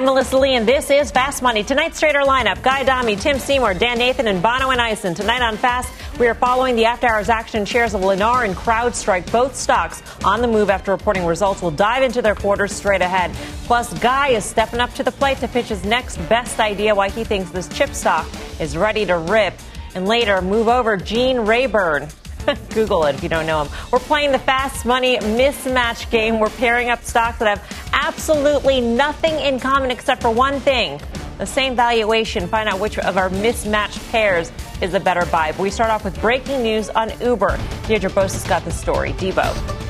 [0.00, 1.62] I'm Melissa Lee, and this is Fast Money.
[1.62, 5.14] Tonight's trader lineup Guy Adami, Tim Seymour, Dan Nathan, and Bonawyn Eison.
[5.14, 9.30] Tonight on Fast, we are following the after hours action shares of Lennar and CrowdStrike,
[9.30, 11.60] both stocks on the move after reporting results.
[11.60, 13.30] We'll dive into their quarters straight ahead.
[13.66, 17.10] Plus, Guy is stepping up to the plate to pitch his next best idea why
[17.10, 18.26] he thinks this chip stock
[18.58, 19.52] is ready to rip.
[19.94, 22.08] And later, move over Gene Rayburn.
[22.74, 23.72] Google it if you don't know him.
[23.92, 26.38] We're playing the fast money mismatch game.
[26.38, 31.00] We're pairing up stocks that have absolutely nothing in common except for one thing
[31.40, 32.46] the same valuation.
[32.46, 35.52] Find out which of our mismatched pairs is a better buy.
[35.52, 37.58] But we start off with breaking news on Uber.
[37.86, 39.12] Deirdre Bosa has got the story.
[39.14, 39.88] Debo.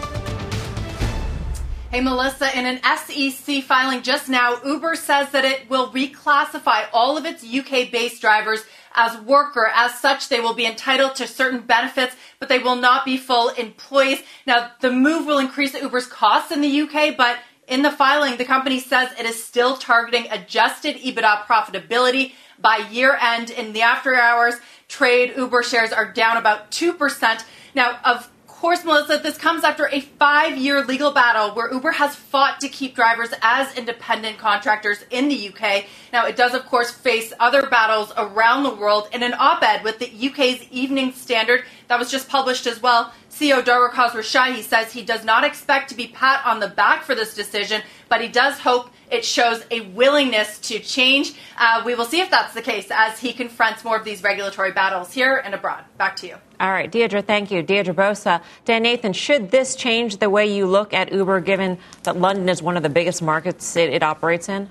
[1.91, 7.19] Hey, Melissa, in an SEC filing just now, Uber says that it will reclassify all
[7.19, 8.63] of its UK based drivers
[8.95, 9.71] as worker.
[9.75, 13.51] As such, they will be entitled to certain benefits, but they will not be full
[13.51, 14.23] employees.
[14.47, 17.39] Now, the move will increase Uber's costs in the UK, but
[17.69, 23.17] in the filing, the company says it is still targeting adjusted EBITDA profitability by year
[23.21, 23.51] end.
[23.51, 24.57] In the after hours
[24.89, 27.45] trade, Uber shares are down about 2%.
[27.75, 28.29] Now, of
[28.61, 32.69] course, Melissa, this comes after a five year legal battle where Uber has fought to
[32.69, 35.87] keep drivers as independent contractors in the UK.
[36.13, 39.09] Now, it does, of course, face other battles around the world.
[39.13, 43.13] In an op ed with the UK's Evening Standard that was just published as well,
[43.31, 47.15] CEO Dara Khosrowshahi says he does not expect to be pat on the back for
[47.15, 51.33] this decision, but he does hope it shows a willingness to change.
[51.57, 54.73] Uh, we will see if that's the case as he confronts more of these regulatory
[54.73, 55.85] battles here and abroad.
[55.99, 56.37] Back to you.
[56.59, 57.63] All right, Deirdre, thank you.
[57.63, 58.43] Deirdre Bosa.
[58.65, 62.63] Dan Nathan, should this change the way you look at Uber given that London is
[62.63, 64.71] one of the biggest markets it, it operates in?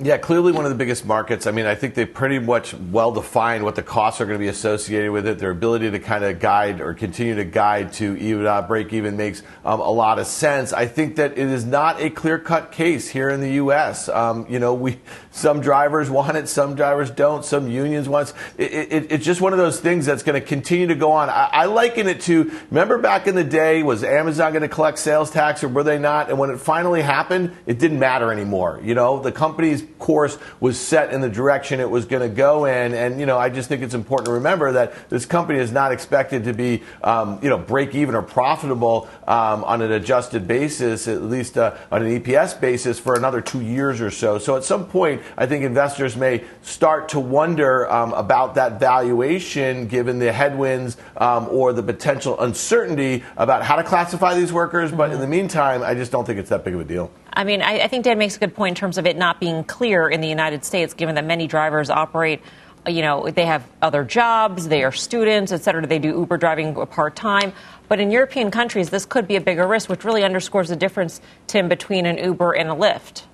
[0.00, 1.48] Yeah, clearly one of the biggest markets.
[1.48, 4.42] I mean, I think they pretty much well defined what the costs are going to
[4.42, 5.40] be associated with it.
[5.40, 9.42] Their ability to kind of guide or continue to guide to EBITDA break even makes
[9.64, 10.72] um, a lot of sense.
[10.72, 14.08] I think that it is not a clear cut case here in the U.S.
[14.08, 15.00] Um, you know, we
[15.32, 18.72] some drivers want it, some drivers don't, some unions want it.
[18.72, 21.28] it, it it's just one of those things that's going to continue to go on.
[21.28, 25.00] I, I liken it to remember back in the day, was Amazon going to collect
[25.00, 26.28] sales tax or were they not?
[26.28, 28.80] And when it finally happened, it didn't matter anymore.
[28.80, 32.64] You know, the companies course was set in the direction it was going to go
[32.64, 32.94] in.
[32.94, 35.92] And, you know, I just think it's important to remember that this company is not
[35.92, 41.08] expected to be, um, you know, break even or profitable um, on an adjusted basis,
[41.08, 44.38] at least uh, on an EPS basis, for another two years or so.
[44.38, 49.88] So at some point, I think investors may start to wonder um, about that valuation
[49.88, 54.92] given the headwinds um, or the potential uncertainty about how to classify these workers.
[54.92, 57.10] But in the meantime, I just don't think it's that big of a deal.
[57.32, 59.38] I mean, I, I, think Dan makes a good point in terms of it not
[59.38, 62.40] being clear in the United States, given that many drivers operate.
[62.86, 65.86] You know, they have other jobs, they are students, et cetera.
[65.86, 67.52] They do Uber driving part time.
[67.88, 71.20] But in European countries, this could be a bigger risk, which really underscores the difference,
[71.46, 73.24] Tim, between an Uber and a Lyft.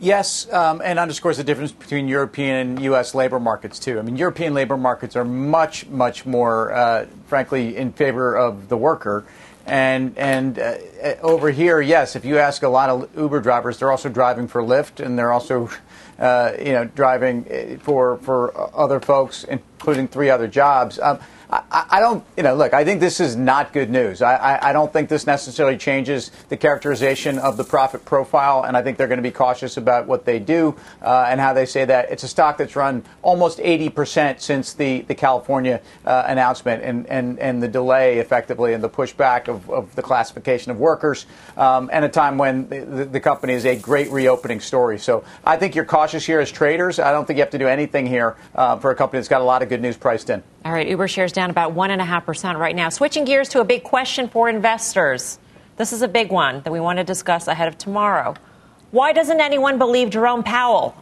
[0.00, 3.16] Yes, um, and underscores the difference between European and U.S.
[3.16, 3.98] labor markets, too.
[3.98, 8.76] I mean, European labor markets are much, much more, uh, frankly, in favor of the
[8.76, 9.24] worker.
[9.68, 10.76] And and uh,
[11.20, 14.62] over here, yes, if you ask a lot of Uber drivers, they're also driving for
[14.62, 15.70] Lyft, and they're also,
[16.18, 20.98] uh, you know, driving uh, for for other folks, including three other jobs.
[20.98, 21.18] Um,
[21.50, 24.20] I, I, don't, you know, look, I think this is not good news.
[24.20, 28.76] I, I, I, don't think this necessarily changes the characterization of the profit profile, and
[28.76, 31.64] I think they're going to be cautious about what they do uh, and how they
[31.64, 32.10] say that.
[32.10, 37.38] It's a stock that's run almost 80% since the, the California uh, announcement and, and,
[37.38, 41.24] and the delay, effectively, and the pushback of, of the classification of workers,
[41.56, 44.98] um, and a time when the, the company is a great reopening story.
[44.98, 46.98] So I think you're cautious here as traders.
[46.98, 49.40] I don't think you have to do anything here uh, for a company that's got
[49.40, 50.42] a lot of good news priced in.
[50.68, 52.90] All right, Uber shares down about 1.5% right now.
[52.90, 55.38] Switching gears to a big question for investors.
[55.78, 58.34] This is a big one that we want to discuss ahead of tomorrow.
[58.90, 60.94] Why doesn't anyone believe Jerome Powell?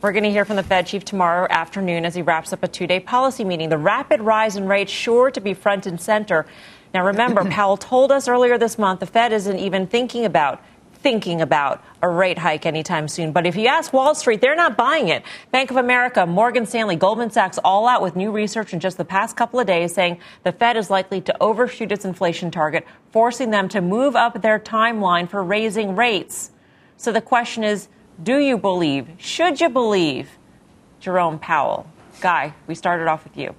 [0.00, 2.68] We're going to hear from the Fed chief tomorrow afternoon as he wraps up a
[2.68, 3.68] two day policy meeting.
[3.68, 6.46] The rapid rise in rates sure to be front and center.
[6.94, 10.64] Now, remember, Powell told us earlier this month the Fed isn't even thinking about
[11.02, 13.32] thinking about a rate hike anytime soon.
[13.32, 15.24] But if you ask Wall Street, they're not buying it.
[15.50, 19.04] Bank of America, Morgan Stanley, Goldman Sachs, all out with new research in just the
[19.04, 23.50] past couple of days saying the Fed is likely to overshoot its inflation target, forcing
[23.50, 26.50] them to move up their timeline for raising rates.
[26.96, 27.88] So the question is
[28.22, 30.28] do you believe, should you believe
[31.00, 31.86] Jerome Powell?
[32.20, 33.54] Guy, we started off with you.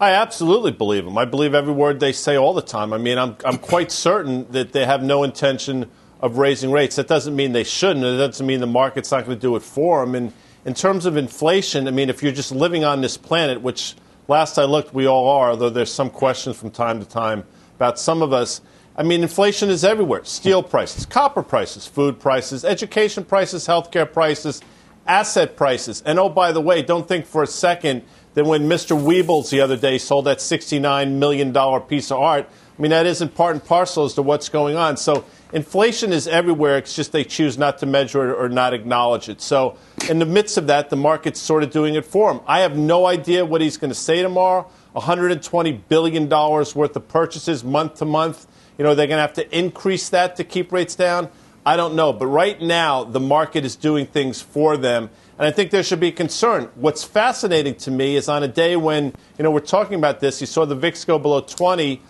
[0.00, 1.18] I absolutely believe them.
[1.18, 2.92] I believe every word they say all the time.
[2.92, 5.90] I mean, I'm, I'm quite certain that they have no intention
[6.20, 6.96] of raising rates.
[6.96, 8.04] That doesn't mean they shouldn't.
[8.04, 10.14] It doesn't mean the market's not going to do it for them.
[10.14, 10.32] And
[10.64, 13.96] in terms of inflation, I mean, if you're just living on this planet, which
[14.28, 17.44] last I looked, we all are, though there's some questions from time to time
[17.74, 18.60] about some of us.
[18.96, 24.60] I mean, inflation is everywhere steel prices, copper prices, food prices, education prices, healthcare prices,
[25.08, 26.02] asset prices.
[26.06, 28.04] And oh, by the way, don't think for a second
[28.38, 28.96] than when Mr.
[28.96, 32.48] Weebles the other day sold that $69 million piece of art.
[32.48, 34.96] I mean, that isn't part and parcel as to what's going on.
[34.96, 36.78] So inflation is everywhere.
[36.78, 39.40] It's just they choose not to measure it or not acknowledge it.
[39.40, 39.76] So
[40.08, 42.40] in the midst of that, the market's sort of doing it for him.
[42.46, 44.70] I have no idea what he's going to say tomorrow.
[44.94, 48.46] $120 billion worth of purchases month to month.
[48.78, 51.28] You know, they're going to have to increase that to keep rates down.
[51.66, 52.12] I don't know.
[52.12, 56.00] But right now, the market is doing things for them and I think there should
[56.00, 56.68] be concern.
[56.74, 60.40] What's fascinating to me is on a day when, you know, we're talking about this,
[60.40, 62.02] you saw the VIX go below 20,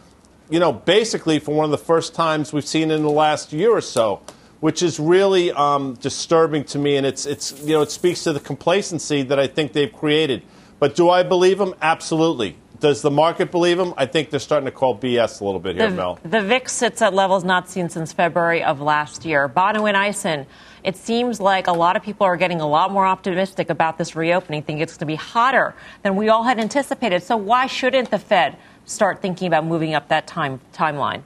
[0.49, 3.71] you know, basically for one of the first times we've seen in the last year
[3.71, 4.23] or so,
[4.61, 6.97] which is really um, disturbing to me.
[6.97, 10.43] And it's, it's, you know, it speaks to the complacency that I think they've created.
[10.79, 11.75] But do I believe them?
[11.83, 12.57] Absolutely.
[12.81, 13.93] Does the market believe them?
[13.97, 16.19] I think they're starting to call BS a little bit here, the, Mel.
[16.23, 19.49] The VIX sits at levels not seen since February of last year.
[19.49, 20.47] Bonawyn Eison
[20.85, 24.15] it seems like a lot of people are getting a lot more optimistic about this
[24.15, 27.23] reopening, think it's going to be hotter than we all had anticipated.
[27.23, 31.23] So why shouldn't the Fed start thinking about moving up that time timeline?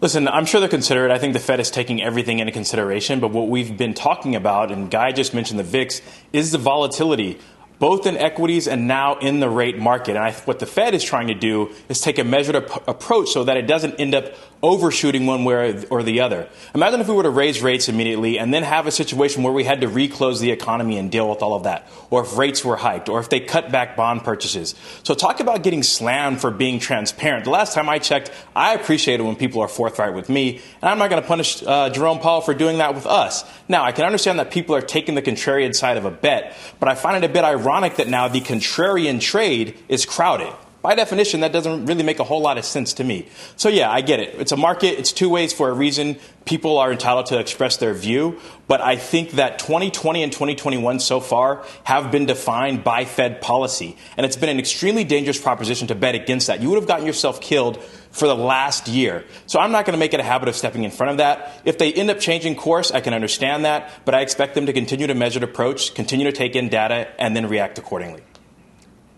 [0.00, 1.10] Listen, I'm sure they're considerate.
[1.10, 3.20] I think the Fed is taking everything into consideration.
[3.20, 6.02] But what we've been talking about, and Guy just mentioned the VIX,
[6.34, 7.38] is the volatility
[7.84, 10.16] both in equities and now in the rate market.
[10.16, 13.28] And I, what the Fed is trying to do is take a measured ap- approach
[13.28, 16.48] so that it doesn't end up overshooting one way or the other.
[16.74, 19.62] Imagine if we were to raise rates immediately and then have a situation where we
[19.62, 22.76] had to reclose the economy and deal with all of that, or if rates were
[22.76, 24.74] hiked, or if they cut back bond purchases.
[25.02, 27.44] So talk about getting slammed for being transparent.
[27.44, 30.88] The last time I checked, I appreciate it when people are forthright with me, and
[30.88, 33.44] I'm not going to punish uh, Jerome Powell for doing that with us.
[33.68, 36.88] Now, I can understand that people are taking the contrarian side of a bet, but
[36.88, 41.40] I find it a bit ironic that now the contrarian trade is crowded by definition,
[41.40, 43.26] that doesn't really make a whole lot of sense to me.
[43.56, 44.34] So, yeah, I get it.
[44.38, 46.18] It's a market, it's two ways for a reason.
[46.44, 48.38] People are entitled to express their view.
[48.68, 53.96] But I think that 2020 and 2021 so far have been defined by Fed policy.
[54.18, 56.60] And it's been an extremely dangerous proposition to bet against that.
[56.60, 59.24] You would have gotten yourself killed for the last year.
[59.46, 61.62] So I'm not going to make it a habit of stepping in front of that.
[61.64, 63.90] If they end up changing course, I can understand that.
[64.04, 67.34] But I expect them to continue to measured approach, continue to take in data, and
[67.34, 68.22] then react accordingly.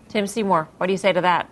[0.07, 1.49] Tim Seymour, what do you say to that?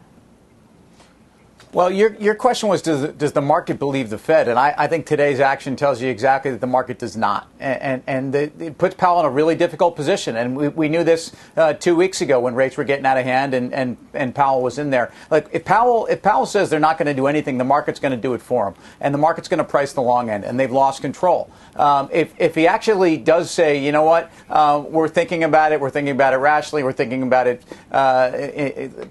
[1.76, 4.48] Well, your, your question was does, does the market believe the Fed?
[4.48, 7.50] And I, I think today's action tells you exactly that the market does not.
[7.60, 10.38] And, and, and the, it puts Powell in a really difficult position.
[10.38, 13.26] And we, we knew this uh, two weeks ago when rates were getting out of
[13.26, 15.12] hand and, and, and Powell was in there.
[15.30, 18.14] Like, if Powell, if Powell says they're not going to do anything, the market's going
[18.14, 18.82] to do it for them.
[19.02, 20.46] And the market's going to price the long end.
[20.46, 21.52] And they've lost control.
[21.76, 25.82] Um, if, if he actually does say, you know what, uh, we're thinking about it,
[25.82, 28.32] we're thinking about it rationally, we're thinking about it uh,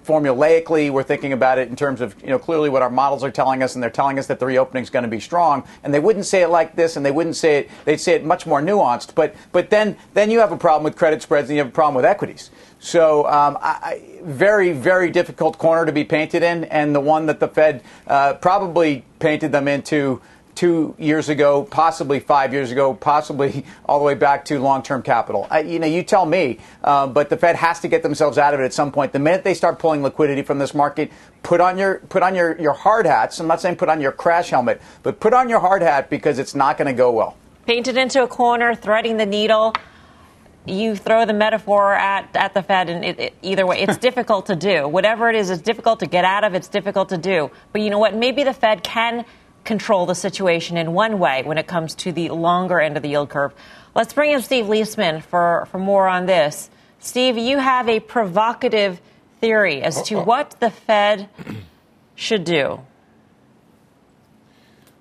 [0.07, 3.33] formulaically, we're thinking about it in terms of, you know, clearly what our models are
[3.33, 5.65] telling us, and they're telling us that the reopening is going to be strong.
[5.83, 7.71] And they wouldn't say it like this, and they wouldn't say it.
[7.85, 9.17] They'd say it much more nuanced.
[9.17, 11.75] But but then then you have a problem with credit spreads, and you have a
[11.75, 12.53] problem with equities.
[12.79, 17.41] So um, I, very very difficult corner to be painted in, and the one that
[17.41, 20.23] the Fed uh, probably painted them into
[20.55, 25.47] two years ago, possibly five years ago, possibly all the way back to long-term capital.
[25.51, 28.55] I, you know, you tell me, uh, but the Fed has to get themselves out
[28.55, 29.13] of it at some point.
[29.13, 31.11] The minute they start pulling liquidity from this market,
[31.43, 33.41] put on your put on your, your hard hats.
[33.41, 36.39] I'm not saying put on your crash helmet, but put on your hard hat because
[36.39, 37.37] it's not going to go well.
[37.67, 39.75] Painted into a corner, threading the needle.
[40.67, 44.47] You throw the metaphor at, at the Fed, and it, it, either way, it's difficult
[44.47, 44.89] to do.
[44.89, 46.55] Whatever it is, it's difficult to get out of.
[46.55, 47.51] It's difficult to do.
[47.73, 48.15] But you know what?
[48.15, 49.27] Maybe the Fed can
[49.65, 53.11] control the situation in one way when it comes to the longer end of the
[53.11, 53.53] yield curve.
[53.95, 56.71] Let's bring in Steve Liesman for, for more on this.
[56.99, 59.01] Steve, you have a provocative
[59.41, 61.29] theory as to what the Fed
[62.15, 62.81] should do.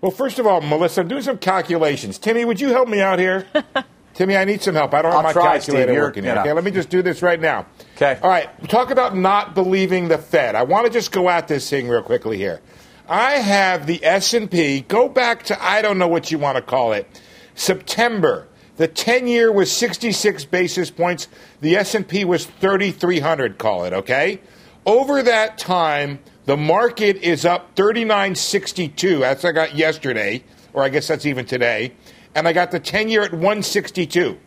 [0.01, 2.17] Well, first of all, Melissa, I'm doing some calculations.
[2.17, 3.47] Timmy, would you help me out here?
[4.13, 4.93] Timmy, I need some help.
[4.93, 6.01] I don't have I'll my try, calculator Steve.
[6.01, 6.35] working here.
[6.37, 7.65] Okay, let me just do this right now.
[7.95, 8.19] Okay.
[8.21, 8.49] All right.
[8.69, 10.55] Talk about not believing the Fed.
[10.55, 12.61] I want to just go at this thing real quickly here.
[13.07, 16.93] I have the S&P go back to I don't know what you want to call
[16.93, 17.21] it.
[17.55, 18.47] September.
[18.77, 21.27] The 10-year was 66 basis points.
[21.61, 24.41] The S&P was 3300, call it, okay?
[24.85, 29.19] Over that time, the market is up 3962.
[29.19, 30.43] That's I got yesterday,
[30.73, 31.93] or I guess that's even today.
[32.33, 34.39] And I got the 10-year at 162.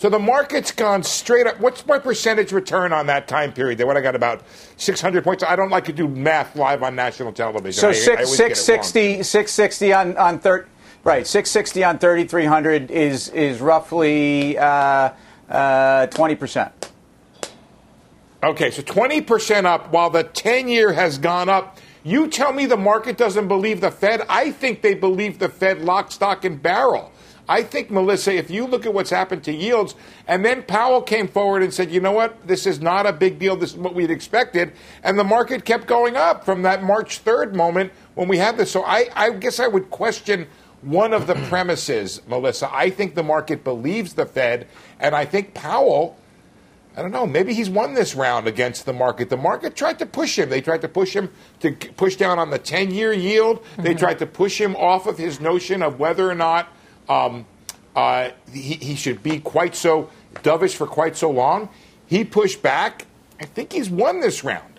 [0.00, 1.60] So the market's gone straight up.
[1.60, 3.76] What's my percentage return on that time period?
[3.76, 4.42] There, what I got about
[4.78, 5.44] 600 points.
[5.44, 7.78] I don't like to do math live on national television.
[7.78, 10.68] So I, six, I always get it 660, 660 on on third.
[11.04, 15.10] Right, 660 on 3300 is is roughly uh,
[15.50, 16.72] uh, 20%.
[18.42, 21.76] Okay, so 20% up while the 10 year has gone up.
[22.04, 24.22] You tell me the market doesn't believe the Fed.
[24.30, 27.12] I think they believe the Fed lock, stock, and barrel.
[27.50, 29.96] I think, Melissa, if you look at what's happened to yields,
[30.28, 33.40] and then Powell came forward and said, you know what, this is not a big
[33.40, 37.24] deal, this is what we'd expected, and the market kept going up from that March
[37.24, 38.70] 3rd moment when we had this.
[38.70, 40.46] So I, I guess I would question
[40.82, 42.72] one of the premises, Melissa.
[42.72, 44.68] I think the market believes the Fed,
[45.00, 46.16] and I think Powell.
[46.96, 47.26] I don't know.
[47.26, 49.28] Maybe he's won this round against the market.
[49.28, 50.50] The market tried to push him.
[50.50, 51.30] They tried to push him
[51.60, 53.64] to push down on the 10 year yield.
[53.76, 53.98] They mm-hmm.
[53.98, 56.68] tried to push him off of his notion of whether or not
[57.10, 57.44] um,
[57.94, 61.68] uh, he, he should be quite so dovish for quite so long.
[62.06, 63.06] He pushed back.
[63.40, 64.70] I think he's won this round.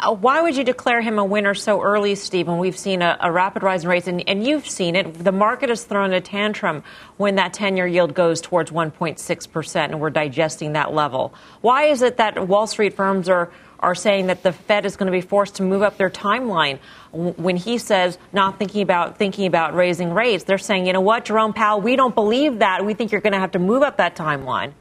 [0.00, 3.16] Uh, why would you declare him a winner so early, Steve, when we've seen a,
[3.20, 4.06] a rapid rise in rates?
[4.06, 5.12] And, and, you've seen it.
[5.12, 6.84] The market has thrown a tantrum
[7.16, 11.34] when that 10 year yield goes towards 1.6%, and we're digesting that level.
[11.62, 15.06] Why is it that Wall Street firms are, are saying that the Fed is going
[15.06, 16.78] to be forced to move up their timeline?
[17.12, 21.24] When he says not thinking about thinking about raising rates, they're saying, you know what,
[21.24, 22.84] Jerome Powell, we don't believe that.
[22.84, 24.72] We think you're going to have to move up that timeline.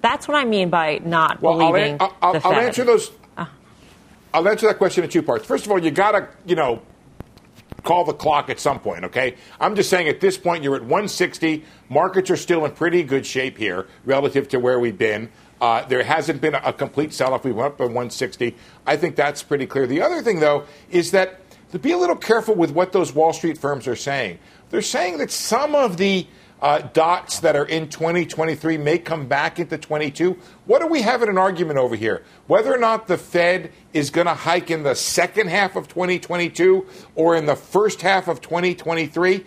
[0.00, 2.52] That's what I mean by not well, believing I'll, I'll, the Fed.
[2.52, 3.10] I'll answer those.
[3.36, 3.50] Ah.
[4.32, 5.44] I'll answer that question in two parts.
[5.44, 6.82] First of all, you got to, you know,
[7.86, 9.36] call the clock at some point, okay?
[9.60, 11.64] I'm just saying at this point, you're at 160.
[11.88, 15.30] Markets are still in pretty good shape here relative to where we've been.
[15.60, 17.44] Uh, there hasn't been a, complete sell off.
[17.44, 18.54] We went up to 160.
[18.86, 19.86] I think that's pretty clear.
[19.86, 21.40] The other thing, though, is that
[21.72, 24.38] to be a little careful with what those Wall Street firms are saying.
[24.70, 26.26] They're saying that some of the
[26.60, 30.38] uh, dots that are in 2023 may come back into 22.
[30.64, 32.24] What do we have in an argument over here?
[32.46, 36.86] Whether or not the Fed is going to hike in the second half of 2022
[37.14, 39.44] or in the first half of 2023.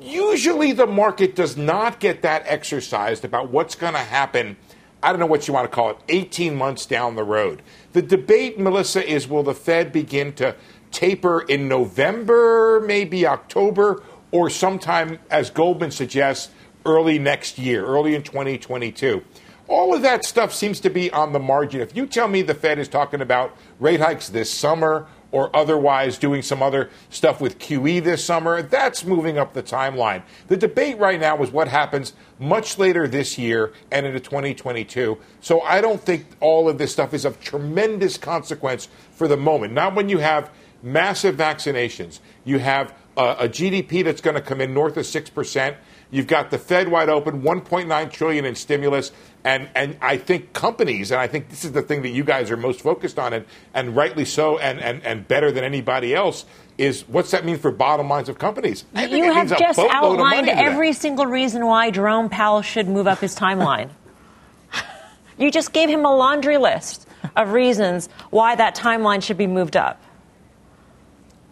[0.00, 4.56] Usually, the market does not get that exercised about what's going to happen.
[5.04, 7.60] I don't know what you want to call it, 18 months down the road.
[7.92, 10.56] The debate, Melissa, is will the Fed begin to
[10.92, 16.50] taper in November, maybe October, or sometime, as Goldman suggests,
[16.86, 19.22] early next year, early in 2022.
[19.68, 21.82] All of that stuff seems to be on the margin.
[21.82, 26.16] If you tell me the Fed is talking about rate hikes this summer or otherwise
[26.16, 30.22] doing some other stuff with QE this summer, that's moving up the timeline.
[30.46, 35.18] The debate right now is what happens much later this year and into 2022.
[35.40, 39.72] So I don't think all of this stuff is of tremendous consequence for the moment.
[39.72, 40.52] Not when you have
[40.84, 45.76] massive vaccinations, you have a, a GDP that's going to come in north of 6%.
[46.14, 49.10] You've got the Fed wide open, 1.9 trillion in stimulus,
[49.42, 52.52] and and I think companies, and I think this is the thing that you guys
[52.52, 53.44] are most focused on, and,
[53.74, 56.44] and rightly so, and, and, and better than anybody else,
[56.78, 58.84] is what's that mean for bottom lines of companies?
[58.94, 63.08] I think you it have just outlined every single reason why Jerome Powell should move
[63.08, 63.90] up his timeline.
[65.36, 69.76] you just gave him a laundry list of reasons why that timeline should be moved
[69.76, 70.00] up.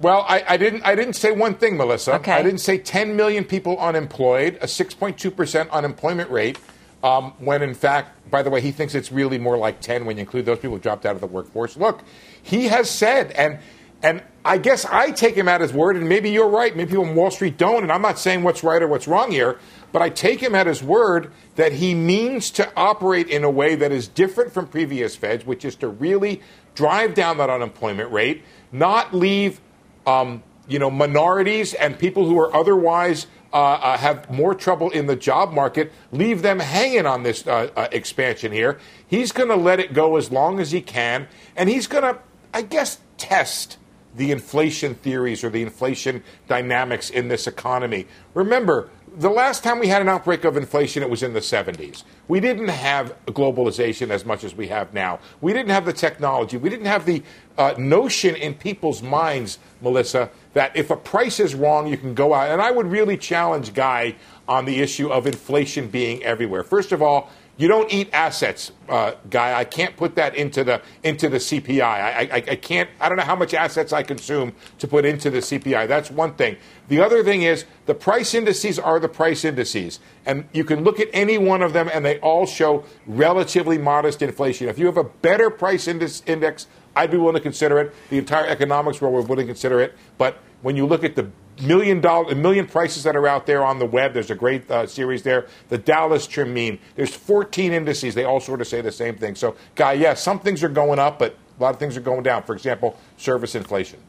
[0.02, 0.82] Well, I, I, didn't.
[0.82, 2.14] I didn't say one thing, Melissa.
[2.14, 2.32] Okay.
[2.32, 6.58] I didn't say 10 million people unemployed, a 6.2 percent unemployment rate.
[7.04, 10.16] Um, when in fact, by the way, he thinks it's really more like 10 when
[10.16, 11.76] you include those people who dropped out of the workforce.
[11.76, 12.02] Look,
[12.42, 13.58] he has said, and
[14.02, 16.74] and I guess I take him at his word, and maybe you're right.
[16.74, 19.30] Maybe people on Wall Street don't, and I'm not saying what's right or what's wrong
[19.30, 19.58] here,
[19.92, 23.76] but I take him at his word that he means to operate in a way
[23.76, 26.42] that is different from previous Feds, which is to really
[26.74, 28.42] drive down that unemployment rate,
[28.72, 29.60] not leave
[30.06, 35.06] um, you know, minorities and people who are otherwise uh, uh, have more trouble in
[35.06, 38.78] the job market, leave them hanging on this uh, uh expansion here.
[39.06, 42.18] He's going to let it go as long as he can, and he's going to,
[42.54, 43.76] I guess, test
[44.14, 48.06] the inflation theories or the inflation dynamics in this economy.
[48.34, 52.04] Remember, the last time we had an outbreak of inflation, it was in the 70s.
[52.28, 55.18] We didn't have globalization as much as we have now.
[55.40, 56.56] We didn't have the technology.
[56.56, 57.22] We didn't have the
[57.58, 62.32] uh, notion in people's minds, Melissa, that if a price is wrong, you can go
[62.32, 62.50] out.
[62.50, 64.14] And I would really challenge Guy
[64.48, 66.62] on the issue of inflation being everywhere.
[66.62, 69.58] First of all, you don't eat assets, uh, guy.
[69.58, 71.82] I can't put that into the into the CPI.
[71.82, 72.88] I, I, I can't.
[72.98, 75.86] I don't know how much assets I consume to put into the CPI.
[75.86, 76.56] That's one thing.
[76.88, 80.98] The other thing is the price indices are the price indices, and you can look
[80.98, 84.68] at any one of them, and they all show relatively modest inflation.
[84.68, 86.66] If you have a better price index,
[86.96, 87.94] I'd be willing to consider it.
[88.08, 91.30] The entire economics world would willing to consider it, but when you look at the
[91.60, 94.14] million dollar, million prices that are out there on the web.
[94.14, 96.78] There's a great uh, series there, the Dallas Trim Mean.
[96.96, 98.14] There's 14 indices.
[98.14, 99.34] They all sort of say the same thing.
[99.34, 102.00] So, guy, yes, yeah, some things are going up, but a lot of things are
[102.00, 102.42] going down.
[102.42, 104.00] For example, service inflation.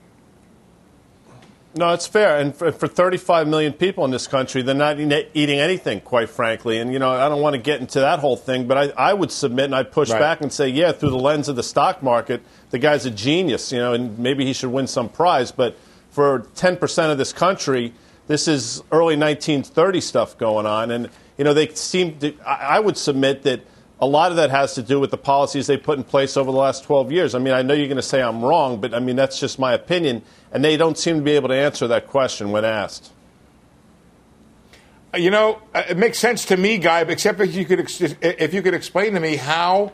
[1.76, 2.38] No, it's fair.
[2.38, 6.78] And for, for, 35 million people in this country, they're not eating anything, quite frankly.
[6.78, 9.14] And, you know, I don't want to get into that whole thing, but I, I
[9.14, 10.20] would submit and I'd push right.
[10.20, 13.72] back and say, yeah, through the lens of the stock market, the guy's a genius,
[13.72, 15.52] you know, and maybe he should win some prize.
[15.52, 15.76] But
[16.14, 17.92] for 10% of this country,
[18.28, 20.92] this is early 1930 stuff going on.
[20.92, 23.62] And, you know, they seem to, I would submit that
[24.00, 26.52] a lot of that has to do with the policies they put in place over
[26.52, 27.34] the last 12 years.
[27.34, 29.58] I mean, I know you're going to say I'm wrong, but I mean, that's just
[29.58, 30.22] my opinion.
[30.52, 33.12] And they don't seem to be able to answer that question when asked.
[35.16, 37.80] You know, uh, it makes sense to me, Guy, except if you could,
[38.22, 39.94] if you could explain to me how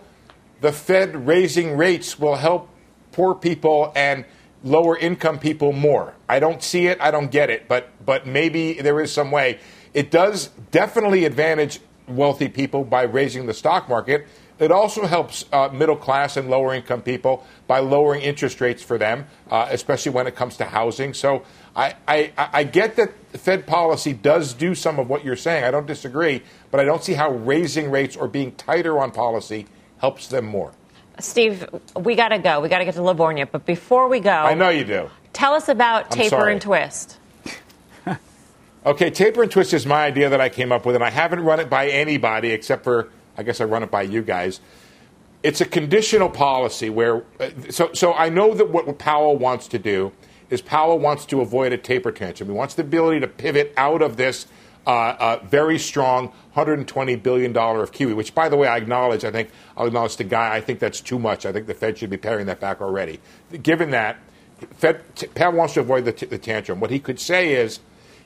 [0.60, 2.68] the Fed raising rates will help
[3.14, 4.26] poor people and–
[4.64, 6.14] lower income people more.
[6.28, 9.60] I don't see it, I don't get it, but but maybe there is some way.
[9.94, 14.28] It does definitely advantage wealthy people by raising the stock market.
[14.60, 18.98] It also helps uh, middle class and lower income people by lowering interest rates for
[18.98, 21.14] them, uh, especially when it comes to housing.
[21.14, 21.44] So
[21.76, 25.64] I, I, I get that Fed policy does do some of what you're saying.
[25.64, 29.66] I don't disagree, but I don't see how raising rates or being tighter on policy
[30.00, 30.74] helps them more.
[31.20, 32.62] Steve, we got to go.
[32.62, 33.50] We got to get to LaVorgna.
[33.52, 35.10] But before we go, I know you do.
[35.34, 36.54] Tell us about I'm taper sorry.
[36.54, 37.18] and twist.
[38.86, 41.42] okay, taper and twist is my idea that I came up with, and I haven't
[41.42, 44.60] run it by anybody except for, I guess I run it by you guys.
[45.42, 49.80] It's a conditional policy where, uh, so, so I know that what Powell wants to
[49.80, 50.12] do
[50.50, 52.50] is Powell wants to avoid a taper tantrum.
[52.50, 54.48] He wants the ability to pivot out of this
[54.88, 59.24] uh, uh, very strong $120 billion of QE, which, by the way, I acknowledge.
[59.24, 60.56] I think I'll acknowledge the guy.
[60.56, 61.46] I think that's too much.
[61.46, 63.20] I think the Fed should be paring that back already.
[63.62, 64.18] Given that,
[64.78, 65.04] Fed,
[65.36, 66.80] Pat wants to avoid the, t- the tantrum.
[66.80, 67.80] What he could say is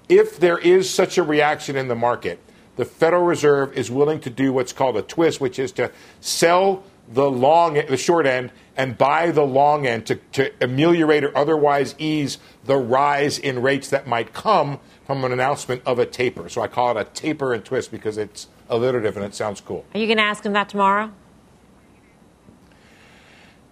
[0.09, 2.39] if there is such a reaction in the market,
[2.75, 6.83] the Federal Reserve is willing to do what's called a twist, which is to sell
[7.13, 11.95] the long, the short end, and buy the long end to, to ameliorate or otherwise
[11.97, 16.49] ease the rise in rates that might come from an announcement of a taper.
[16.49, 19.85] So I call it a taper and twist because it's alliterative and it sounds cool.
[19.93, 21.11] Are you going to ask him that tomorrow?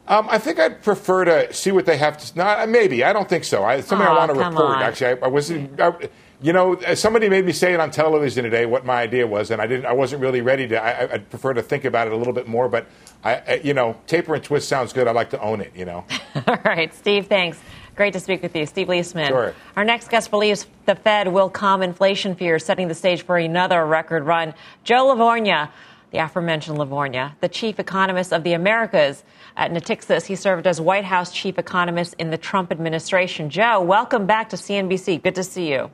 [0.07, 2.37] Um, I think I'd prefer to see what they have to.
[2.37, 3.03] Not maybe.
[3.03, 3.63] I don't think so.
[3.63, 4.77] I, something oh, I want to report.
[4.77, 4.81] On.
[4.83, 5.51] Actually, I, I was.
[5.51, 6.09] I,
[6.41, 9.51] you know, uh, somebody made me say it on television today what my idea was,
[9.51, 9.85] and I didn't.
[9.85, 10.83] I wasn't really ready to.
[10.83, 12.67] I, would prefer to think about it a little bit more.
[12.67, 12.87] But
[13.23, 15.07] I, you know, taper and twist sounds good.
[15.07, 15.71] I like to own it.
[15.75, 16.05] You know.
[16.47, 17.27] All right, Steve.
[17.27, 17.59] Thanks.
[17.95, 19.27] Great to speak with you, Steve Liesman.
[19.27, 19.53] Sure.
[19.75, 23.85] Our next guest believes the Fed will calm inflation fears, setting the stage for another
[23.85, 24.53] record run.
[24.83, 25.69] Joe LaVorgna,
[26.11, 29.23] the aforementioned LaVorgna, the chief economist of the Americas
[29.57, 30.25] at Natixis.
[30.25, 33.49] He served as White House chief economist in the Trump administration.
[33.49, 35.21] Joe, welcome back to CNBC.
[35.21, 35.91] Good to see you.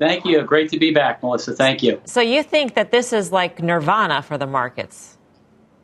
[0.00, 0.40] Thank you.
[0.40, 1.54] Great to be back, Melissa.
[1.54, 2.00] Thank you.
[2.06, 5.18] So you think that this is like nirvana for the markets?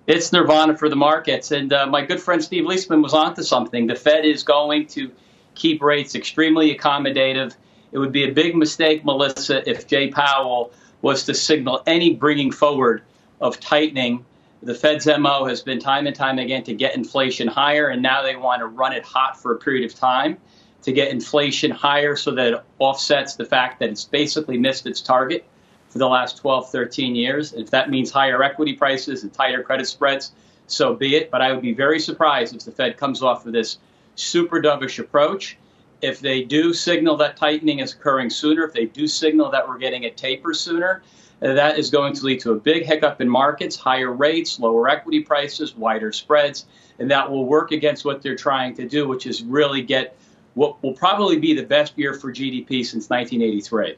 [0.07, 1.51] It's nirvana for the markets.
[1.51, 3.87] And uh, my good friend Steve Liesman was onto something.
[3.87, 5.13] The Fed is going to
[5.55, 7.55] keep rates extremely accommodative.
[7.93, 12.51] It would be a big mistake, Melissa, if Jay Powell was to signal any bringing
[12.51, 13.03] forward
[13.43, 14.25] of tightening.
[14.63, 18.23] The Fed's MO has been time and time again to get inflation higher, and now
[18.23, 20.39] they want to run it hot for a period of time
[20.87, 25.01] to get inflation higher so that it offsets the fact that it's basically missed its
[25.01, 25.45] target
[25.89, 27.53] for the last 12, 13 years.
[27.55, 30.31] If that means higher equity prices and tighter credit spreads,
[30.69, 31.33] so be it.
[31.33, 33.79] But I would be very surprised if the Fed comes off of this
[34.15, 35.59] super dovish approach.
[36.03, 39.79] If they do signal that tightening is occurring sooner, if they do signal that we're
[39.79, 41.03] getting a taper sooner,
[41.41, 45.19] that is going to lead to a big hiccup in markets, higher rates, lower equity
[45.19, 46.67] prices, wider spreads,
[47.01, 50.17] and that will work against what they're trying to do, which is really get
[50.57, 53.97] what will probably be the best year for GDP since 1983.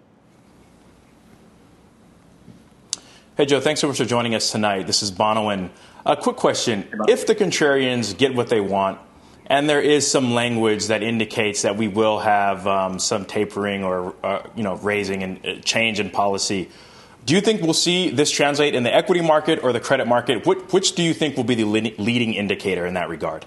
[3.36, 4.88] Hey, Joe, thanks so much for joining us tonight.
[4.88, 5.70] This is Bonawyn.
[6.04, 6.88] A quick question.
[7.08, 8.98] If the contrarians get what they want,
[9.46, 14.14] and there is some language that indicates that we will have um, some tapering or
[14.24, 16.68] uh, you know raising and uh, change in policy.
[17.24, 20.44] Do you think we'll see this translate in the equity market or the credit market?
[20.44, 23.46] Which, which do you think will be the leading indicator in that regard?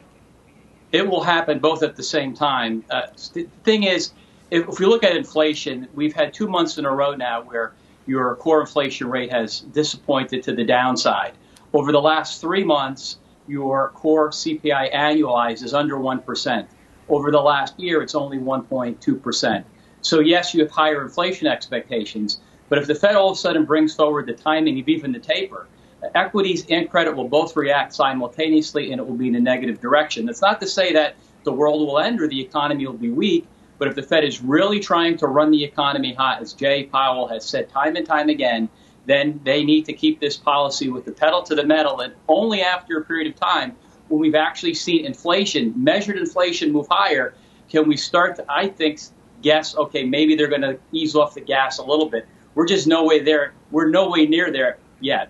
[0.92, 2.84] It will happen both at the same time.
[2.90, 4.12] Uh, the thing is,
[4.50, 7.74] if, if we look at inflation, we've had two months in a row now where
[8.06, 11.34] your core inflation rate has disappointed to the downside.
[11.74, 16.68] Over the last three months, your core CPI annualized is under 1%.
[17.08, 19.64] Over the last year, it's only 1.2%.
[20.02, 23.66] So, yes, you have higher inflation expectations, but if the Fed all of a sudden
[23.66, 25.68] brings forward the timing of even the taper,
[26.16, 30.26] equities and credit will both react simultaneously and it will be in a negative direction.
[30.26, 33.48] That's not to say that the world will end or the economy will be weak,
[33.78, 37.28] but if the Fed is really trying to run the economy hot, as Jay Powell
[37.28, 38.70] has said time and time again,
[39.06, 42.02] then they need to keep this policy with the pedal to the metal.
[42.02, 43.76] And only after a period of time,
[44.08, 47.34] when we've actually seen inflation, measured inflation, move higher,
[47.70, 49.00] can we start to, I think,
[49.42, 52.28] guess, okay, maybe they're going to ease off the gas a little bit.
[52.54, 53.54] We're just no way there.
[53.72, 55.30] We're no way near there yet.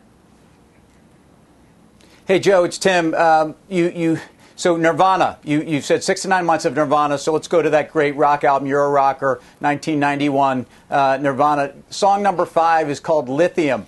[2.32, 3.14] Hey, Joe, it's Tim.
[3.14, 4.20] Um, you, you,
[4.56, 7.18] so Nirvana, you, you said six to nine months of Nirvana.
[7.18, 11.74] So let's go to that great rock album, You're a Rocker, 1991, uh, Nirvana.
[11.90, 13.86] Song number five is called Lithium.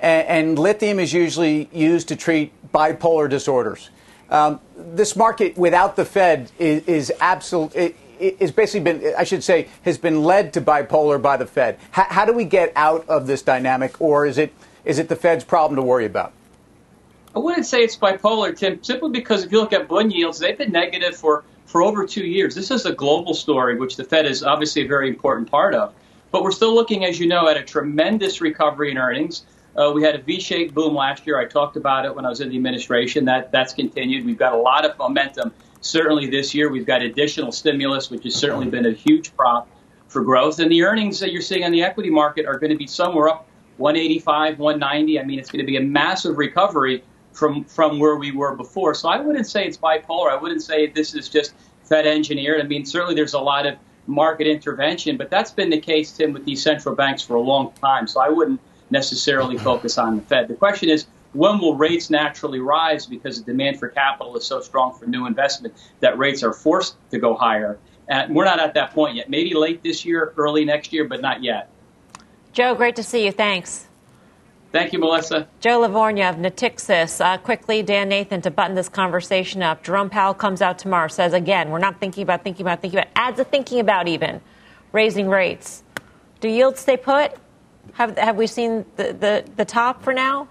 [0.00, 3.90] And, and, lithium is usually used to treat bipolar disorders.
[4.30, 9.68] Um, this market without the Fed is, is absolutely is basically been, I should say,
[9.82, 11.78] has been led to bipolar by the Fed.
[11.90, 14.54] How, how, do we get out of this dynamic, or is it
[14.86, 16.32] is it the Fed's problem to worry about?
[17.34, 20.56] I wouldn't say it's bipolar, Tim, simply because if you look at bond yields, they've
[20.56, 22.54] been negative for for over two years.
[22.54, 25.94] This is a global story, which the Fed is obviously a very important part of.
[26.30, 29.46] But we're still looking, as you know, at a tremendous recovery in earnings.
[29.74, 31.38] Uh, we had a V-shaped boom last year.
[31.38, 33.24] I talked about it when I was in the administration.
[33.24, 34.24] That that's continued.
[34.24, 35.52] We've got a lot of momentum
[35.84, 39.68] Certainly this year, we've got additional stimulus, which has certainly been a huge prop
[40.08, 40.58] for growth.
[40.58, 43.28] And the earnings that you're seeing on the equity market are going to be somewhere
[43.28, 45.20] up 185, 190.
[45.20, 48.94] I mean, it's going to be a massive recovery from, from where we were before.
[48.94, 50.30] So I wouldn't say it's bipolar.
[50.30, 52.60] I wouldn't say this is just Fed engineered.
[52.60, 56.32] I mean, certainly there's a lot of market intervention, but that's been the case, Tim,
[56.32, 58.06] with these central banks for a long time.
[58.06, 60.48] So I wouldn't necessarily focus on the Fed.
[60.48, 64.60] The question is, when will rates naturally rise because the demand for capital is so
[64.60, 67.78] strong for new investment that rates are forced to go higher?
[68.08, 69.28] And we're not at that point yet.
[69.28, 71.70] Maybe late this year, early next year, but not yet.
[72.52, 73.32] Joe, great to see you.
[73.32, 73.88] Thanks.
[74.74, 75.46] Thank you, Melissa.
[75.60, 77.24] Joe Lavorgna of Natixis.
[77.24, 79.84] Uh, quickly, Dan Nathan, to button this conversation up.
[79.84, 83.12] Jerome Powell comes out tomorrow, says again, we're not thinking about, thinking about, thinking about,
[83.14, 84.40] adds a thinking about even
[84.90, 85.84] raising rates.
[86.40, 87.36] Do yields stay put?
[87.92, 90.48] Have, have we seen the, the, the top for now?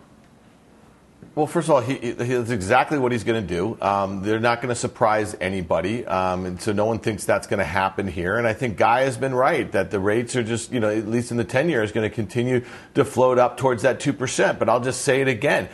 [1.36, 3.76] Well, first of all, he, he that's exactly what he's going to do.
[3.82, 7.58] Um, they're not going to surprise anybody, um, and so no one thinks that's going
[7.58, 8.38] to happen here.
[8.38, 11.08] And I think Guy has been right that the rates are just, you know, at
[11.08, 14.60] least in the 10 year, is going to continue to float up towards that 2%.
[14.60, 15.70] But I'll just say it again.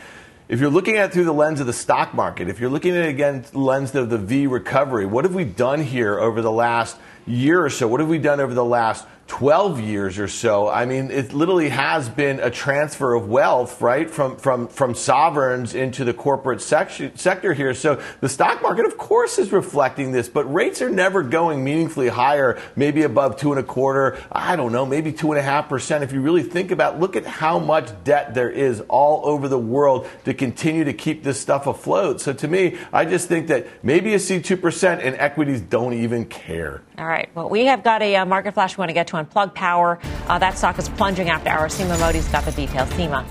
[0.48, 2.96] If you're looking at it through the lens of the stock market, if you're looking
[2.96, 6.50] at it again lens of the V recovery, what have we done here over the
[6.50, 6.96] last
[7.26, 7.86] year or so?
[7.86, 10.68] What have we done over the last 12 years or so.
[10.68, 15.72] I mean, it literally has been a transfer of wealth, right, from, from, from sovereigns
[15.72, 17.72] into the corporate section, sector here.
[17.72, 22.08] So the stock market, of course, is reflecting this, but rates are never going meaningfully
[22.08, 25.68] higher, maybe above two and a quarter, I don't know, maybe two and a half
[25.68, 26.02] percent.
[26.02, 29.60] If you really think about, look at how much debt there is all over the
[29.60, 32.20] world to continue to keep this stuff afloat.
[32.20, 36.24] So to me, I just think that maybe you see 2% and equities don't even
[36.24, 36.82] care.
[36.98, 37.30] All right.
[37.34, 39.54] Well, we have got a uh, market flash we want to get to on Plug
[39.54, 40.00] Power.
[40.26, 41.78] Uh, that stock is plunging after hours.
[41.78, 42.88] Seema Modi's got the details.
[42.90, 43.24] Seema.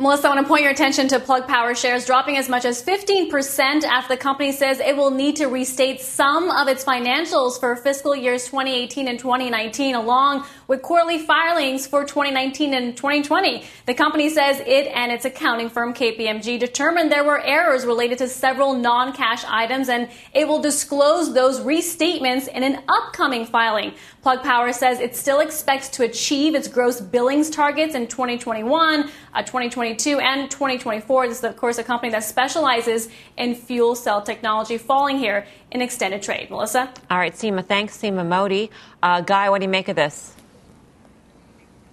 [0.00, 2.80] Melissa, I want to point your attention to Plug Power shares dropping as much as
[2.80, 7.74] 15% after the company says it will need to restate some of its financials for
[7.74, 13.64] fiscal years 2018 and 2019, along with quarterly filings for 2019 and 2020.
[13.86, 18.28] The company says it and its accounting firm KPMG determined there were errors related to
[18.28, 23.94] several non-cash items, and it will disclose those restatements in an upcoming filing.
[24.22, 29.42] Plug Power says it still expects to achieve its gross billings targets in 2021, uh,
[29.42, 31.28] 2022, and 2024.
[31.28, 35.80] This is, of course, a company that specializes in fuel cell technology, falling here in
[35.80, 36.50] extended trade.
[36.50, 36.92] Melissa?
[37.10, 37.96] All right, Seema, thanks.
[37.96, 38.70] Seema Modi.
[39.02, 40.34] Uh, Guy, what do you make of this?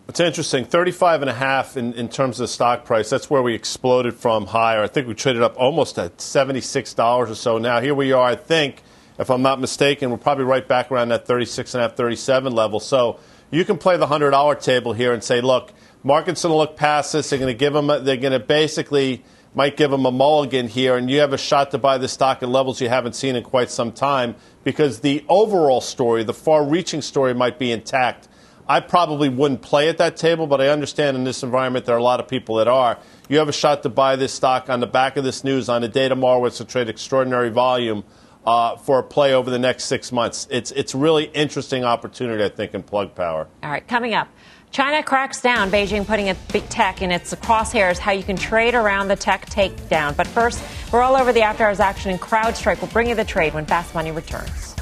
[0.09, 0.65] It's interesting.
[0.65, 3.09] 35 and a half in, in terms of the stock price.
[3.09, 4.81] That's where we exploded from higher.
[4.81, 7.57] I think we traded up almost at $76 or so.
[7.59, 8.81] Now, here we are, I think–
[9.17, 12.53] if I'm not mistaken, we're probably right back around that 36 and a half, 37
[12.53, 12.79] level.
[12.79, 13.19] So
[13.51, 15.73] you can play the hundred dollar table here and say, look,
[16.03, 17.29] market's going to look past this.
[17.29, 17.87] They're going to give them.
[17.87, 19.23] They're going to basically
[19.53, 22.43] might give them a mulligan here, and you have a shot to buy the stock
[22.43, 27.01] at levels you haven't seen in quite some time because the overall story, the far-reaching
[27.01, 28.27] story, might be intact.
[28.67, 31.99] I probably wouldn't play at that table, but I understand in this environment there are
[31.99, 32.97] a lot of people that are.
[33.29, 35.83] You have a shot to buy this stock on the back of this news on
[35.83, 38.03] a day tomorrow where it's to trade extraordinary volume
[38.45, 40.47] uh, for a play over the next six months.
[40.49, 43.47] It's it's really interesting opportunity, I think, in plug power.
[43.63, 44.27] All right, coming up.
[44.71, 48.75] China cracks down, Beijing putting a big tech in its crosshairs, how you can trade
[48.75, 50.17] around the tech takedown.
[50.17, 52.81] But first, we're all over the after hours action and CrowdStrike.
[52.81, 54.75] We'll bring you the trade when Fast Money returns.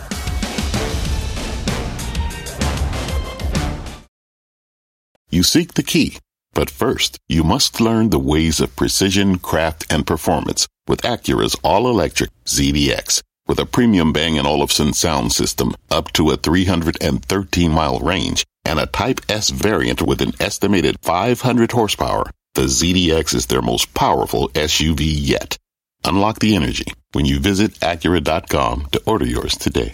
[5.29, 6.17] You seek the key,
[6.53, 12.31] but first, you must learn the ways of precision, craft, and performance with Acura's all-electric
[12.45, 13.21] ZDX.
[13.45, 18.79] With a premium Bang & Olufsen sound system up to a 313 mile range and
[18.79, 24.47] a Type S variant with an estimated 500 horsepower, the ZDX is their most powerful
[24.49, 25.57] SUV yet.
[26.05, 29.93] Unlock the energy when you visit Acura.com to order yours today.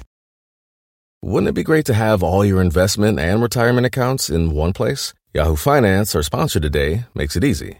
[1.23, 5.13] Wouldn't it be great to have all your investment and retirement accounts in one place?
[5.33, 7.79] Yahoo Finance, our sponsor today, makes it easy.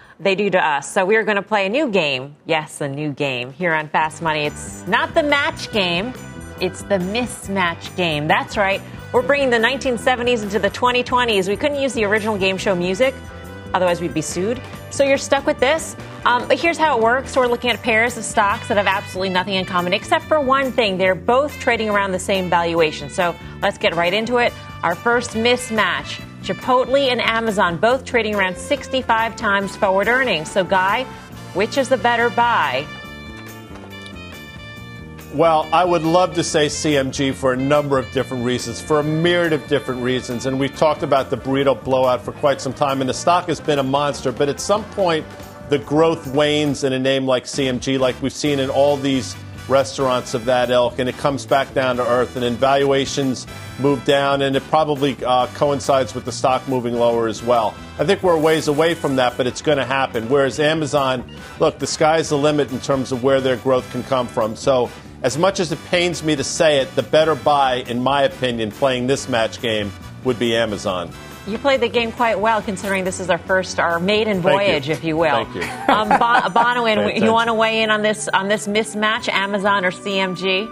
[0.21, 0.91] they do to us.
[0.91, 2.35] So we are going to play a new game.
[2.45, 4.45] Yes, a new game here on Fast Money.
[4.45, 6.13] It's not the match game,
[6.59, 8.27] it's the mismatch game.
[8.27, 8.81] That's right.
[9.11, 11.47] We're bringing the 1970s into the 2020s.
[11.47, 13.13] We couldn't use the original game show music,
[13.73, 14.61] otherwise, we'd be sued.
[14.91, 15.95] So you're stuck with this.
[16.23, 17.35] Um, but here's how it works.
[17.35, 20.71] We're looking at pairs of stocks that have absolutely nothing in common, except for one
[20.71, 20.97] thing.
[20.97, 23.09] They're both trading around the same valuation.
[23.09, 24.53] So let's get right into it.
[24.83, 30.49] Our first mismatch Chipotle and Amazon both trading around 65 times forward earnings.
[30.51, 31.03] So, Guy,
[31.53, 32.85] which is the better buy?
[35.33, 39.03] Well, I would love to say CMG for a number of different reasons, for a
[39.03, 40.45] myriad of different reasons.
[40.45, 43.61] And we've talked about the burrito blowout for quite some time, and the stock has
[43.61, 44.33] been a monster.
[44.33, 45.25] But at some point,
[45.69, 49.35] the growth wanes in a name like CMG, like we've seen in all these
[49.67, 53.47] restaurants of that ilk, and it comes back down to earth, and then valuations
[53.79, 57.73] move down, and it probably uh, coincides with the stock moving lower as well.
[57.99, 60.29] I think we're ways away from that, but it's going to happen.
[60.29, 61.23] Whereas Amazon,
[61.59, 64.55] look, the sky's the limit in terms of where their growth can come from.
[64.55, 64.89] So,
[65.23, 68.71] as much as it pains me to say it, the better buy, in my opinion,
[68.71, 69.91] playing this match game
[70.23, 71.11] would be Amazon.
[71.47, 75.03] You played the game quite well, considering this is our first, our maiden voyage, if
[75.03, 75.45] you will.
[75.45, 75.61] Thank you.
[75.91, 79.91] Um, bon- Bonawyn, you want to weigh in on this on this mismatch, Amazon or
[79.91, 80.69] CMG?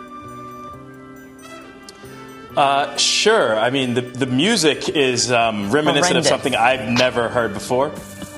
[2.55, 3.57] Uh, sure.
[3.57, 6.25] I mean, the, the music is um, reminiscent Horrendous.
[6.25, 7.91] of something I've never heard before.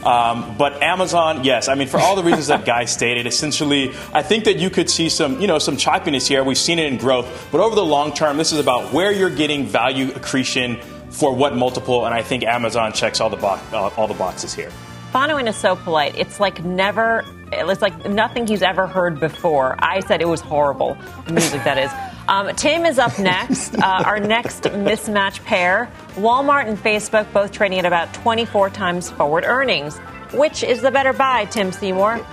[0.04, 1.68] Um, but Amazon, yes.
[1.68, 4.90] I mean, for all the reasons that Guy stated, essentially, I think that you could
[4.90, 6.44] see some, you know, some choppiness here.
[6.44, 9.30] We've seen it in growth, but over the long term, this is about where you're
[9.30, 10.80] getting value accretion
[11.12, 14.54] for what multiple, and I think Amazon checks all the bo- uh, all the boxes
[14.54, 14.72] here.
[15.14, 16.16] Bonawyn is so polite.
[16.18, 19.76] It's like never, it's like nothing he's ever heard before.
[19.80, 20.98] I said it was horrible.
[21.28, 21.92] The music, that is.
[22.30, 23.76] Um, Tim is up next.
[23.82, 29.44] Uh, our next mismatch pair Walmart and Facebook both trading at about 24 times forward
[29.44, 29.98] earnings.
[30.34, 32.26] Which is the better buy, Tim Seymour?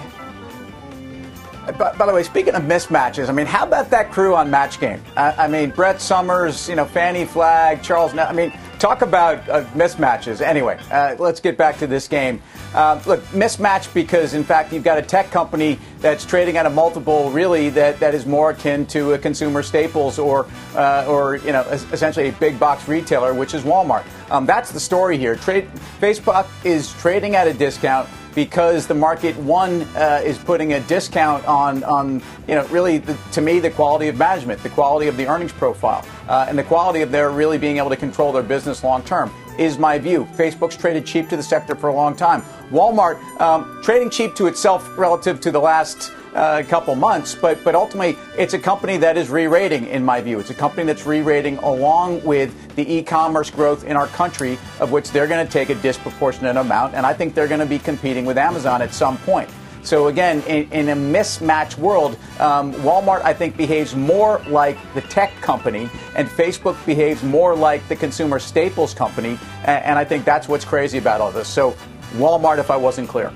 [1.78, 4.78] By, by the way, speaking of mismatches, I mean, how about that crew on Match
[4.78, 5.02] Game?
[5.16, 8.14] I, I mean, Brett Somers, you know, Fannie Flagg, Charles.
[8.14, 10.40] Ne- I mean, talk about uh, mismatches.
[10.40, 12.40] Anyway, uh, let's get back to this game.
[12.74, 16.70] Uh, look, mismatch because, in fact, you've got a tech company that's trading at a
[16.70, 21.52] multiple really that, that is more akin to a consumer staples or, uh, or you
[21.52, 21.62] know,
[21.92, 24.04] essentially a big box retailer, which is Walmart.
[24.30, 25.34] Um, that's the story here.
[25.34, 25.68] Trade,
[26.00, 31.44] Facebook is trading at a discount because the market one uh, is putting a discount
[31.46, 35.16] on on you know really the, to me the quality of management, the quality of
[35.16, 38.42] the earnings profile, uh, and the quality of their really being able to control their
[38.42, 40.24] business long term is my view.
[40.36, 42.42] Facebook's traded cheap to the sector for a long time.
[42.70, 47.74] Walmart um, trading cheap to itself relative to the last uh, couple months, but but
[47.74, 50.38] ultimately it's a company that is re-rating in my view.
[50.38, 55.10] It's a company that's re-rating along with the e-commerce growth in our country, of which
[55.10, 58.26] they're going to take a disproportionate amount, and I think they're going to be competing
[58.26, 59.48] with Amazon at some point.
[59.82, 65.00] So again, in, in a mismatched world, um, Walmart I think behaves more like the
[65.02, 69.38] tech company, and Facebook behaves more like the consumer staples company.
[69.64, 71.48] And, and I think that's what's crazy about all this.
[71.48, 71.74] So
[72.14, 73.32] Walmart, if I wasn't clear.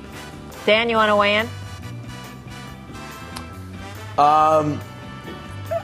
[0.67, 1.47] Dan, you want to weigh in?
[4.19, 4.81] Um,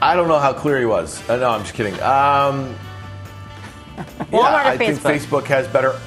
[0.01, 1.27] I don't know how clear he was.
[1.29, 1.93] Uh, no, I'm just kidding.
[1.95, 2.75] Um,
[3.97, 5.41] Walmart yeah, I think Facebook?
[5.41, 5.99] Facebook has better.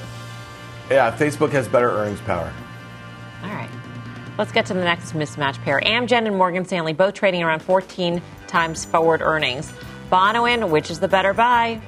[0.89, 2.51] Yeah, Facebook has better earnings power.
[3.43, 3.69] All right.
[4.37, 5.79] Let's get to the next mismatch pair.
[5.81, 9.71] Amgen and Morgan Stanley both trading around 14 times forward earnings.
[10.11, 11.79] Bonawyn, which is the better buy?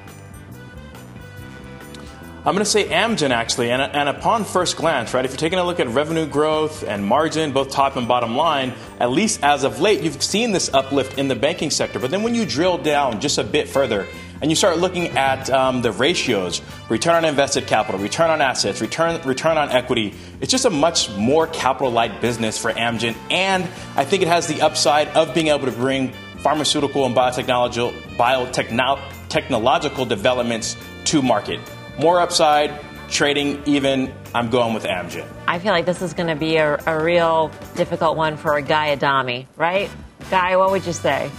[2.48, 5.58] I'm going to say Amgen actually, and, and upon first glance, right, if you're taking
[5.58, 9.64] a look at revenue growth and margin, both top and bottom line, at least as
[9.64, 11.98] of late, you've seen this uplift in the banking sector.
[11.98, 14.06] But then when you drill down just a bit further
[14.44, 18.80] and you start looking at um, the ratios, return on invested capital, return on assets,
[18.80, 23.64] return return on equity, it's just a much more capital light business for Amgen, and
[23.96, 30.08] I think it has the upside of being able to bring pharmaceutical and biotechnological biotechnological
[30.08, 31.60] developments to market.
[32.00, 32.72] More upside,
[33.10, 34.14] trading even.
[34.34, 35.26] I'm going with Amgen.
[35.48, 38.62] I feel like this is going to be a, a real difficult one for a
[38.62, 39.90] Guy Adami, right?
[40.30, 41.32] Guy, what would you say?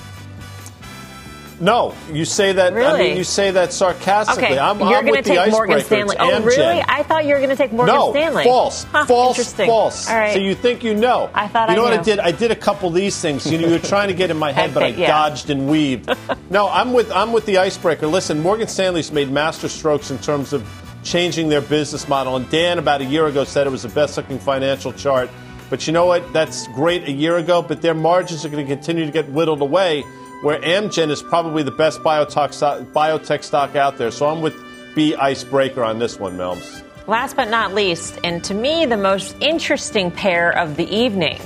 [1.59, 2.75] No, you say that.
[2.77, 4.45] I mean, you say that sarcastically.
[4.45, 6.09] Okay, I'm, you're I'm with the take Morgan icebreaker.
[6.09, 6.17] Stanley.
[6.19, 6.85] Oh, really?
[6.87, 8.45] I thought you were going to take Morgan no, Stanley.
[8.45, 9.67] false, Huh, false, interesting.
[9.67, 10.09] false.
[10.09, 10.35] All right.
[10.35, 11.31] So you think you know?
[11.33, 12.19] I thought you I know what I did?
[12.19, 13.51] I did a couple of these things.
[13.51, 15.07] You know, you were trying to get in my head, but I yeah.
[15.07, 16.11] dodged and weaved.
[16.51, 18.07] no, I'm with I'm with the icebreaker.
[18.07, 20.69] Listen, Morgan Stanley's made master strokes in terms of
[21.05, 22.37] changing their business model.
[22.37, 25.31] And Dan, about a year ago, said it was the best-looking financial chart.
[25.71, 26.33] But you know what?
[26.33, 29.63] That's great a year ago, but their margins are going to continue to get whittled
[29.63, 30.05] away.
[30.43, 34.11] Where Amgen is probably the best biotech stock, biotech stock out there.
[34.11, 34.55] So I'm with
[34.95, 36.83] B icebreaker on this one, Melms.
[37.07, 41.41] Last but not least, and to me, the most interesting pair of the evening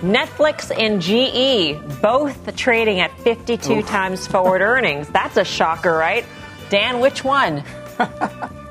[0.00, 5.08] Netflix and GE, both trading at 52 times forward earnings.
[5.08, 6.24] That's a shocker, right?
[6.70, 7.62] Dan, which one?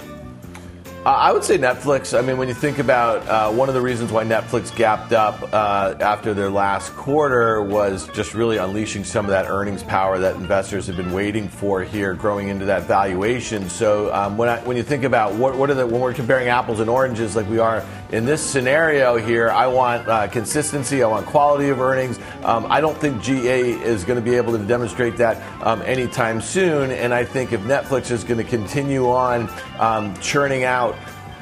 [1.04, 2.16] I would say Netflix.
[2.16, 5.52] I mean, when you think about uh, one of the reasons why Netflix gapped up
[5.52, 10.36] uh, after their last quarter was just really unleashing some of that earnings power that
[10.36, 13.68] investors have been waiting for here, growing into that valuation.
[13.68, 16.50] So um, when I, when you think about what, what are the when we're comparing
[16.50, 21.02] apples and oranges like we are in this scenario here, I want uh, consistency.
[21.02, 22.20] I want quality of earnings.
[22.44, 26.42] Um, I don't think GE is going to be able to demonstrate that um, anytime
[26.42, 26.92] soon.
[26.92, 30.96] And I think if Netflix is going to continue on um, churning out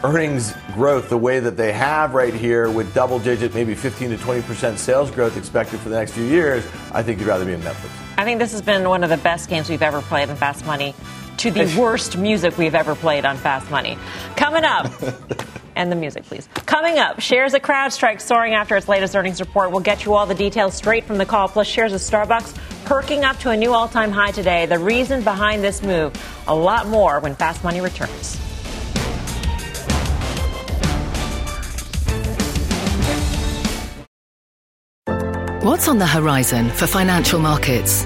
[0.03, 4.17] earnings growth the way that they have right here with double digit, maybe 15 to
[4.17, 7.61] 20% sales growth expected for the next few years, I think you'd rather be in
[7.61, 7.89] Netflix.
[8.17, 10.65] I think this has been one of the best games we've ever played on Fast
[10.65, 10.93] Money
[11.39, 13.97] to the worst music we've ever played on Fast Money.
[14.35, 14.91] Coming up,
[15.75, 16.47] and the music, please.
[16.65, 19.71] Coming up, shares of CrowdStrike soaring after its latest earnings report.
[19.71, 23.23] We'll get you all the details straight from the call, plus shares of Starbucks perking
[23.23, 24.65] up to a new all time high today.
[24.65, 26.13] The reason behind this move,
[26.47, 28.37] a lot more when Fast Money returns.
[35.63, 38.05] What's on the horizon for financial markets?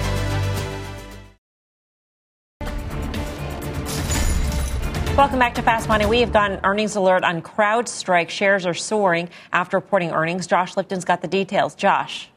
[5.21, 6.07] Welcome back to Fast Money.
[6.07, 8.29] We have got an earnings alert on CrowdStrike.
[8.29, 10.47] Shares are soaring after reporting earnings.
[10.47, 11.75] Josh Lipton's got the details.
[11.75, 12.31] Josh.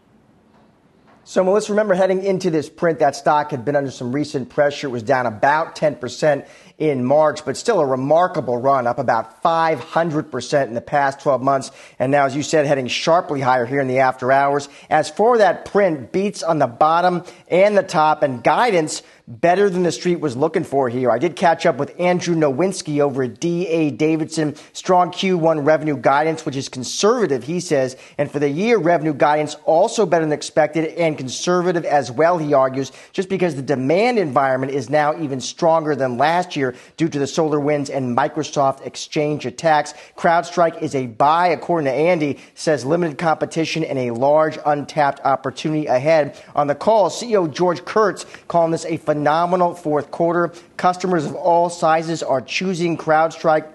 [1.25, 4.89] So, Melissa, remember heading into this print, that stock had been under some recent pressure.
[4.89, 10.67] It was down about 10% in March, but still a remarkable run, up about 500%
[10.67, 11.71] in the past 12 months.
[11.99, 14.69] And now, as you said, heading sharply higher here in the after hours.
[14.91, 19.85] As for that print, beats on the bottom and the top, and guidance better than
[19.85, 21.11] the street was looking for here.
[21.11, 24.55] I did catch up with Andrew Nowinski over at DA Davidson.
[24.75, 27.97] Strong Q1 revenue guidance, which is conservative, he says.
[28.19, 32.53] And for the year, revenue guidance also better than expected and conservative as well, he
[32.53, 36.64] argues, just because the demand environment is now even stronger than last year
[36.97, 39.93] due to the SolarWinds and Microsoft Exchange attacks.
[40.17, 45.87] CrowdStrike is a buy, according to Andy, says limited competition and a large untapped opportunity
[45.87, 46.41] ahead.
[46.55, 50.53] On the call, CEO George Kurtz calling this a phenomenal fourth quarter.
[50.77, 53.74] Customers of all sizes are choosing CrowdStrike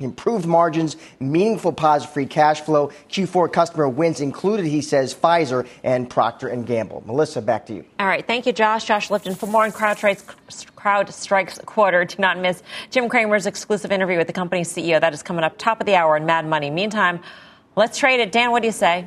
[0.00, 2.90] improved margins, meaningful positive free cash flow.
[3.10, 7.02] Q4 customer wins included, he says, Pfizer and Procter and Gamble.
[7.06, 7.84] Melissa, back to you.
[7.98, 8.84] All right, thank you, Josh.
[8.84, 9.34] Josh Lipton.
[9.34, 10.24] For more on CrowdStrike's,
[10.76, 15.00] CrowdStrike's quarter, do not miss Jim Cramer's exclusive interview with the company's CEO.
[15.00, 16.70] That is coming up top of the hour in Mad Money.
[16.70, 17.20] Meantime,
[17.76, 18.32] let's trade it.
[18.32, 19.06] Dan, what do you say?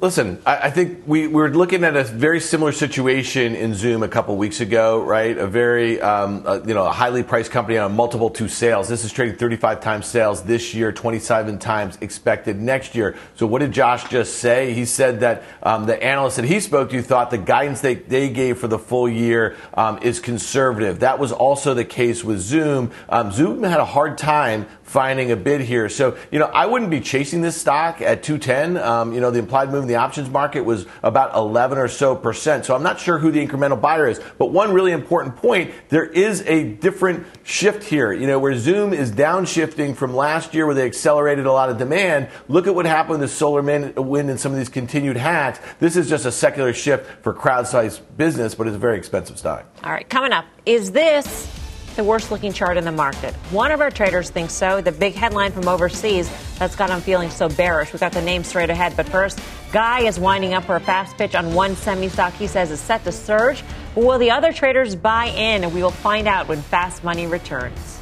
[0.00, 4.04] Listen, I, I think we, we, were looking at a very similar situation in Zoom
[4.04, 5.36] a couple weeks ago, right?
[5.36, 8.86] A very, um, uh, you know, a highly priced company on multiple two sales.
[8.86, 13.16] This is trading 35 times sales this year, 27 times expected next year.
[13.34, 14.72] So what did Josh just say?
[14.74, 18.28] He said that um, the analysts that he spoke to thought the guidance they, they
[18.28, 21.00] gave for the full year um, is conservative.
[21.00, 22.92] That was also the case with Zoom.
[23.08, 25.88] Um, Zoom had a hard time finding a bid here.
[25.88, 28.76] So, you know, I wouldn't be chasing this stock at 210.
[28.76, 32.14] Um, you know, the implied move in the options market was about 11 or so
[32.14, 32.64] percent.
[32.66, 34.20] So I'm not sure who the incremental buyer is.
[34.38, 38.12] But one really important point, there is a different shift here.
[38.12, 41.78] You know, where Zoom is downshifting from last year where they accelerated a lot of
[41.78, 42.28] demand.
[42.48, 45.60] Look at what happened with SolarWinds and some of these continued hacks.
[45.80, 49.66] This is just a secular shift for CrowdStrike's business, but it's a very expensive stock.
[49.82, 51.63] All right, coming up, is this
[51.96, 53.34] the worst looking chart in the market.
[53.50, 54.80] One of our traders thinks so.
[54.80, 57.92] The big headline from overseas that's got him feeling so bearish.
[57.92, 58.96] We got the name straight ahead.
[58.96, 59.40] But first,
[59.72, 62.80] Guy is winding up for a fast pitch on one semi stock he says is
[62.80, 63.62] set to surge.
[63.94, 65.64] But will the other traders buy in?
[65.64, 68.00] And we will find out when fast money returns.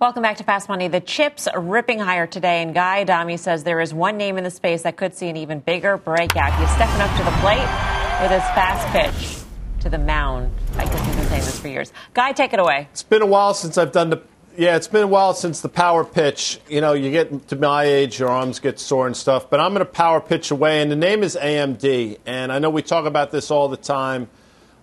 [0.00, 0.88] Welcome back to Fast Money.
[0.88, 4.44] The chips are ripping higher today, and Guy Adami says there is one name in
[4.44, 6.58] the space that could see an even bigger breakout.
[6.58, 7.89] He's stepping up to the plate
[8.20, 9.42] with his fast pitch
[9.80, 10.52] to the mound.
[10.76, 11.92] I guess he's been saying this for years.
[12.12, 12.86] Guy, take it away.
[12.90, 14.22] It's been a while since I've done the.
[14.58, 16.60] Yeah, it's been a while since the power pitch.
[16.68, 19.48] You know, you get to my age, your arms get sore and stuff.
[19.48, 22.18] But I'm going to power pitch away, and the name is AMD.
[22.26, 24.28] And I know we talk about this all the time,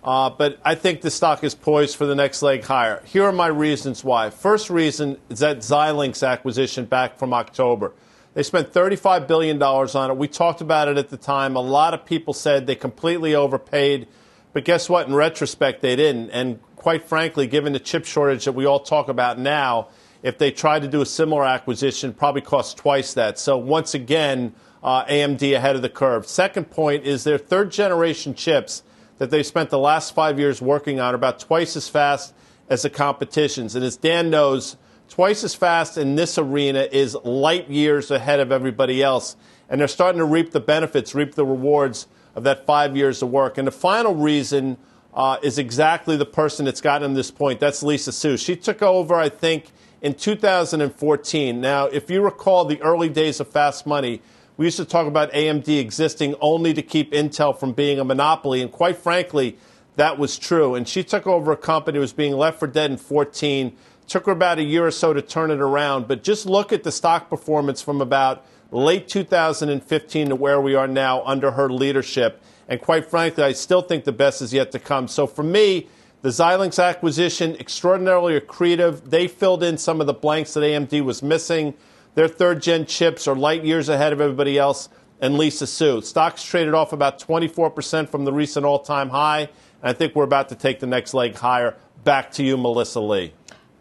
[0.03, 3.03] uh, but I think the stock is poised for the next leg higher.
[3.05, 4.31] Here are my reasons why.
[4.31, 7.93] First reason is that Xilinx acquisition back from October.
[8.37, 10.15] They spent $35 billion on it.
[10.15, 11.55] We talked about it at the time.
[11.55, 14.07] A lot of people said they completely overpaid.
[14.53, 15.07] But guess what?
[15.07, 16.29] In retrospect, they didn't.
[16.29, 19.87] And quite frankly, given the chip shortage that we all talk about now,
[20.21, 23.39] if they tried to do a similar acquisition, probably cost twice that.
[23.39, 26.27] So once again, uh, AMD ahead of the curve.
[26.27, 28.83] Second point is their third generation chips
[29.17, 32.35] that they spent the last five years working on are about twice as fast
[32.69, 33.75] as the competition's.
[33.75, 34.77] And as Dan knows,
[35.09, 39.35] twice as fast in this arena is light years ahead of everybody else.
[39.69, 43.29] And they're starting to reap the benefits, reap the rewards of that five years of
[43.29, 43.57] work.
[43.57, 44.77] And the final reason
[45.13, 47.59] uh, is exactly the person that's gotten them this point.
[47.59, 48.37] That's Lisa Su.
[48.37, 51.59] She took over, I think, in 2014.
[51.59, 54.21] Now, if you recall the early days of Fast Money,
[54.57, 58.61] we used to talk about AMD existing only to keep Intel from being a monopoly.
[58.61, 59.57] And quite frankly,
[59.97, 60.73] that was true.
[60.73, 63.75] And she took over a company that was being left for dead in 14
[64.07, 66.83] Took her about a year or so to turn it around, but just look at
[66.83, 72.41] the stock performance from about late 2015 to where we are now under her leadership.
[72.69, 75.09] And quite frankly, I still think the best is yet to come.
[75.09, 75.89] So for me,
[76.21, 79.09] the Xilinx acquisition, extraordinarily accretive.
[79.09, 81.73] They filled in some of the blanks that AMD was missing.
[82.15, 84.87] Their third gen chips are light years ahead of everybody else.
[85.19, 86.01] And Lisa Su.
[86.01, 89.41] Stocks traded off about 24% from the recent all time high.
[89.81, 91.75] And I think we're about to take the next leg higher.
[92.03, 93.33] Back to you, Melissa Lee.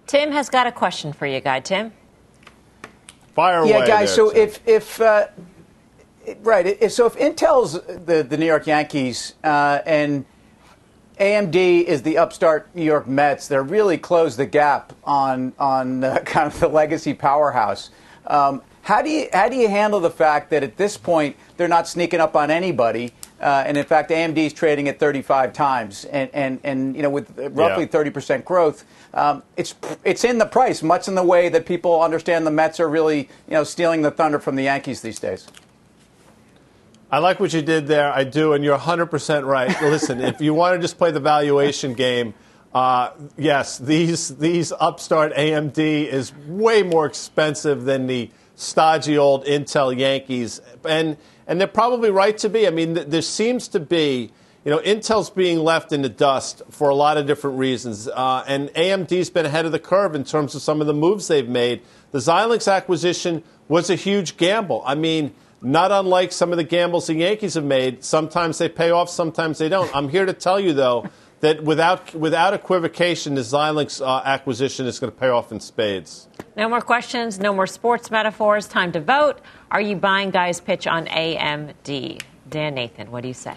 [0.06, 1.60] Tim has got a question for you, Guy.
[1.60, 1.92] Tim?
[3.34, 3.70] Fire away.
[3.70, 5.26] Yeah, guys, so if, if uh,
[6.40, 7.74] right, so if Intel's
[8.06, 10.24] the, the New York Yankees uh, and
[11.18, 16.18] AMD is the upstart New York Mets, they're really closed the gap on, on uh,
[16.24, 17.90] kind of the legacy powerhouse.
[18.26, 21.66] Um, how do you how do you handle the fact that at this point they're
[21.66, 26.04] not sneaking up on anybody, uh, and in fact AMD is trading at 35 times,
[26.04, 27.90] and and, and you know with roughly yeah.
[27.90, 29.74] 30 percent growth, um, it's
[30.04, 33.28] it's in the price, much in the way that people understand the Mets are really
[33.48, 35.48] you know stealing the thunder from the Yankees these days.
[37.10, 38.12] I like what you did there.
[38.12, 39.80] I do, and you're 100% right.
[39.82, 42.34] Listen, if you want to just play the valuation game,
[42.72, 49.96] uh, yes, these these upstart AMD is way more expensive than the stodgy old Intel
[49.96, 52.66] Yankees, and and they're probably right to be.
[52.66, 54.32] I mean, th- there seems to be,
[54.64, 58.42] you know, Intel's being left in the dust for a lot of different reasons, uh,
[58.48, 61.48] and AMD's been ahead of the curve in terms of some of the moves they've
[61.48, 61.82] made.
[62.10, 64.82] The Xilinx acquisition was a huge gamble.
[64.84, 65.34] I mean.
[65.62, 68.04] Not unlike some of the gambles the Yankees have made.
[68.04, 69.90] Sometimes they pay off, sometimes they don't.
[69.96, 71.08] I'm here to tell you, though,
[71.40, 76.28] that without, without equivocation, the Xilinx uh, acquisition is going to pay off in spades.
[76.56, 78.66] No more questions, no more sports metaphors.
[78.66, 79.40] Time to vote.
[79.70, 82.22] Are you buying Guy's pitch on AMD?
[82.48, 83.54] Dan Nathan, what do you say?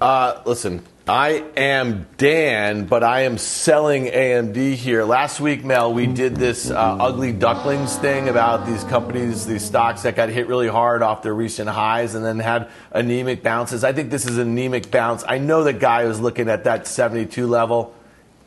[0.00, 5.04] Uh, listen, I am Dan, but I am selling AMD here.
[5.04, 10.02] Last week, Mel, we did this uh, ugly ducklings thing about these companies, these stocks
[10.02, 13.84] that got hit really hard off their recent highs and then had anemic bounces.
[13.84, 15.24] I think this is an anemic bounce.
[15.26, 17.94] I know the guy was looking at that 72 level.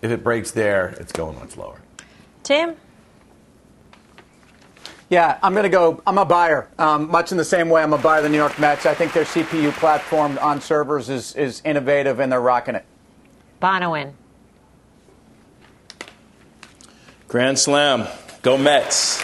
[0.04, 1.82] If it breaks there, it's going much lower.
[2.44, 2.76] Tim?
[5.12, 6.02] Yeah, I'm going to go.
[6.08, 6.70] I'm a buyer.
[6.80, 8.86] Um, much in the same way I'm a buyer of the New York Mets.
[8.86, 12.86] I think their CPU platform on servers is, is innovative and they're rocking it.
[13.62, 14.14] Bonawyn.
[17.28, 18.08] Grand Slam.
[18.42, 19.22] Go Mets.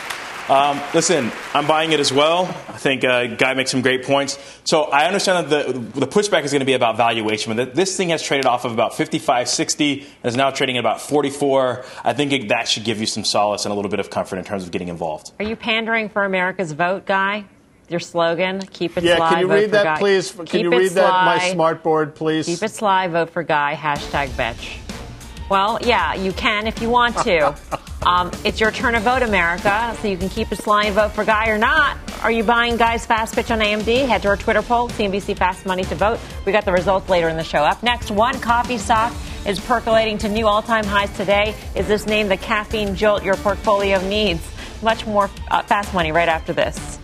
[0.50, 2.46] Um, listen, I'm buying it as well.
[2.70, 4.40] I think uh, Guy makes some great points.
[4.64, 7.98] So I understand that the, the pushback is going to be about valuation, but this
[7.98, 11.84] thing has traded off of about 55, 60, and is now trading at about 44.
[12.06, 14.38] I think it, that should give you some solace and a little bit of comfort
[14.38, 15.34] in terms of getting involved.
[15.40, 17.44] Are you pandering for America's vote, Guy?
[17.90, 19.30] Your slogan, keep it yeah, sly.
[19.30, 20.00] can you vote read for that, Guy.
[20.00, 20.32] please?
[20.32, 21.54] Can Keep you it read that, my sly.
[21.54, 22.46] smart board, please?
[22.46, 24.78] Keep it sly, vote for Guy, hashtag bitch.
[25.50, 27.56] Well, yeah, you can if you want to.
[28.08, 31.12] um, it's your turn to vote, America, so you can keep it sly and vote
[31.12, 31.98] for Guy or not.
[32.24, 34.08] Are you buying Guy's fast pitch on AMD?
[34.08, 36.18] Head to our Twitter poll, CNBC Fast Money to vote.
[36.46, 37.60] We got the results later in the show.
[37.60, 39.14] Up next, one coffee stock
[39.46, 41.54] is percolating to new all-time highs today.
[41.76, 44.42] Is this name the caffeine jolt your portfolio needs?
[44.82, 47.00] Much more uh, Fast Money right after this.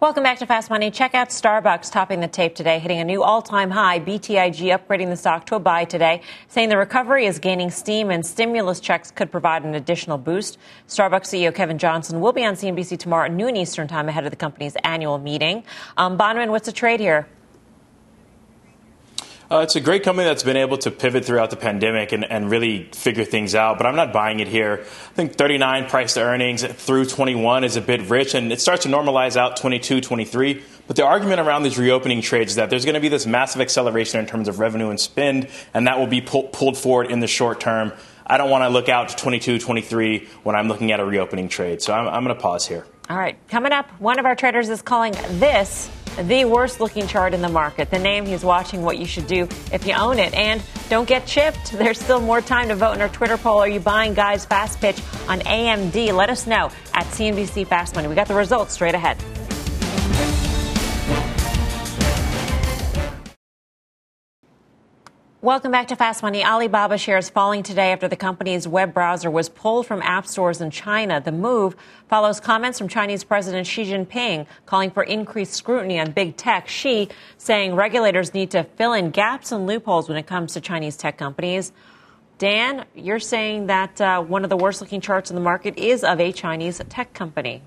[0.00, 0.92] Welcome back to Fast Money.
[0.92, 3.98] Check out Starbucks topping the tape today, hitting a new all-time high.
[3.98, 8.24] BTIG upgrading the stock to a buy today, saying the recovery is gaining steam and
[8.24, 10.56] stimulus checks could provide an additional boost.
[10.86, 14.30] Starbucks CEO Kevin Johnson will be on CNBC tomorrow at noon Eastern time ahead of
[14.30, 15.64] the company's annual meeting.
[15.96, 17.26] Um, what's the trade here?
[19.50, 22.50] Uh, it's a great company that's been able to pivot throughout the pandemic and, and
[22.50, 24.80] really figure things out, but I'm not buying it here.
[24.82, 28.82] I think 39 price to earnings through 21 is a bit rich, and it starts
[28.82, 30.62] to normalize out 22, 23.
[30.86, 33.62] But the argument around these reopening trades is that there's going to be this massive
[33.62, 37.20] acceleration in terms of revenue and spend, and that will be pull, pulled forward in
[37.20, 37.94] the short term.
[38.26, 41.48] I don't want to look out to 22, 23 when I'm looking at a reopening
[41.48, 41.80] trade.
[41.80, 42.84] So I'm, I'm going to pause here.
[43.08, 45.88] All right, coming up, one of our traders is calling this
[46.22, 47.90] the worst looking chart in the market.
[47.90, 50.34] The name he's watching what you should do if you own it.
[50.34, 51.72] And don't get chipped.
[51.72, 53.58] There's still more time to vote in our Twitter poll.
[53.58, 56.12] Are you buying Guy's Fast Pitch on AMD?
[56.12, 58.08] Let us know at CNBC Fast Money.
[58.08, 59.16] We got the results straight ahead.
[65.40, 66.44] Welcome back to Fast Money.
[66.44, 70.72] Alibaba shares falling today after the company's web browser was pulled from app stores in
[70.72, 71.20] China.
[71.20, 71.76] The move
[72.08, 76.66] follows comments from Chinese President Xi Jinping calling for increased scrutiny on big tech.
[76.66, 80.96] Xi saying regulators need to fill in gaps and loopholes when it comes to Chinese
[80.96, 81.70] tech companies.
[82.38, 86.02] Dan, you're saying that uh, one of the worst looking charts in the market is
[86.02, 87.62] of a Chinese tech company.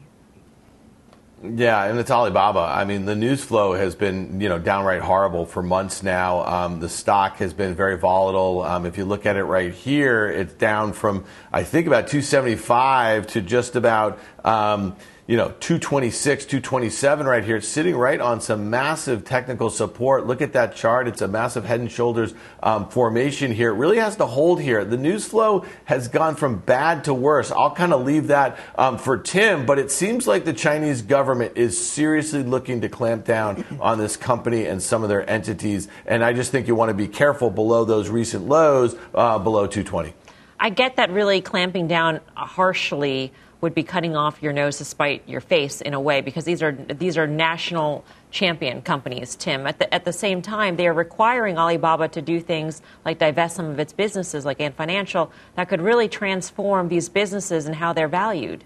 [1.43, 2.59] Yeah, and it's Alibaba.
[2.59, 6.45] I mean, the news flow has been, you know, downright horrible for months now.
[6.45, 8.61] Um, the stock has been very volatile.
[8.61, 13.25] Um, if you look at it right here, it's down from, I think, about 275
[13.27, 14.95] to just about, um,
[15.31, 17.55] you know, 226, 227 right here.
[17.55, 20.27] It's sitting right on some massive technical support.
[20.27, 21.07] Look at that chart.
[21.07, 23.69] It's a massive head and shoulders um, formation here.
[23.69, 24.83] It really has to hold here.
[24.83, 27.49] The news flow has gone from bad to worse.
[27.49, 31.53] I'll kind of leave that um, for Tim, but it seems like the Chinese government
[31.55, 35.87] is seriously looking to clamp down on this company and some of their entities.
[36.05, 39.65] And I just think you want to be careful below those recent lows, uh, below
[39.65, 40.13] 220.
[40.59, 45.23] I get that really clamping down harshly would be cutting off your nose to spite
[45.27, 49.67] your face in a way because these are these are national champion companies, Tim.
[49.67, 53.55] At the, at the same time, they are requiring Alibaba to do things like divest
[53.55, 57.93] some of its businesses, like Ant Financial, that could really transform these businesses and how
[57.93, 58.63] they're valued.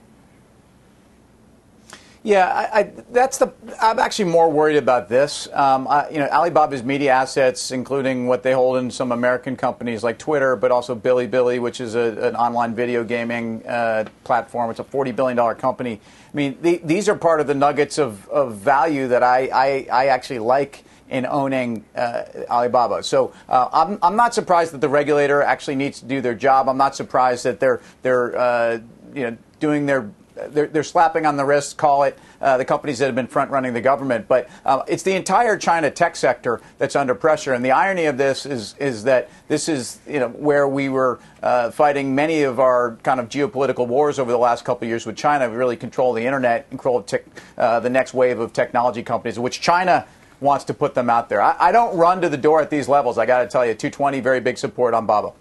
[2.26, 3.54] Yeah, I, I, that's the.
[3.80, 5.48] I'm actually more worried about this.
[5.54, 10.04] Um, I, you know, Alibaba's media assets, including what they hold in some American companies
[10.04, 14.72] like Twitter, but also Bilibili, which is a, an online video gaming uh, platform.
[14.72, 16.02] It's a 40 billion dollar company.
[16.34, 20.08] I mean, the, these are part of the nuggets of, of value that I, I,
[20.08, 23.04] actually like in owning uh, Alibaba.
[23.04, 26.70] So uh, I'm, I'm not surprised that the regulator actually needs to do their job.
[26.70, 28.80] I'm not surprised that they're they're uh,
[29.14, 33.00] you know doing their they're, they're slapping on the wrist, call it uh, the companies
[33.00, 34.28] that have been front running the government.
[34.28, 37.54] But uh, it's the entire China tech sector that's under pressure.
[37.54, 41.20] And the irony of this is is that this is you know where we were
[41.42, 45.06] uh, fighting many of our kind of geopolitical wars over the last couple of years
[45.06, 45.50] with China.
[45.50, 47.24] We really control the internet, and control tech,
[47.58, 50.06] uh, the next wave of technology companies, which China
[50.42, 51.42] wants to put them out there.
[51.42, 53.18] I, I don't run to the door at these levels.
[53.18, 55.32] I got to tell you, 220, very big support on Baba.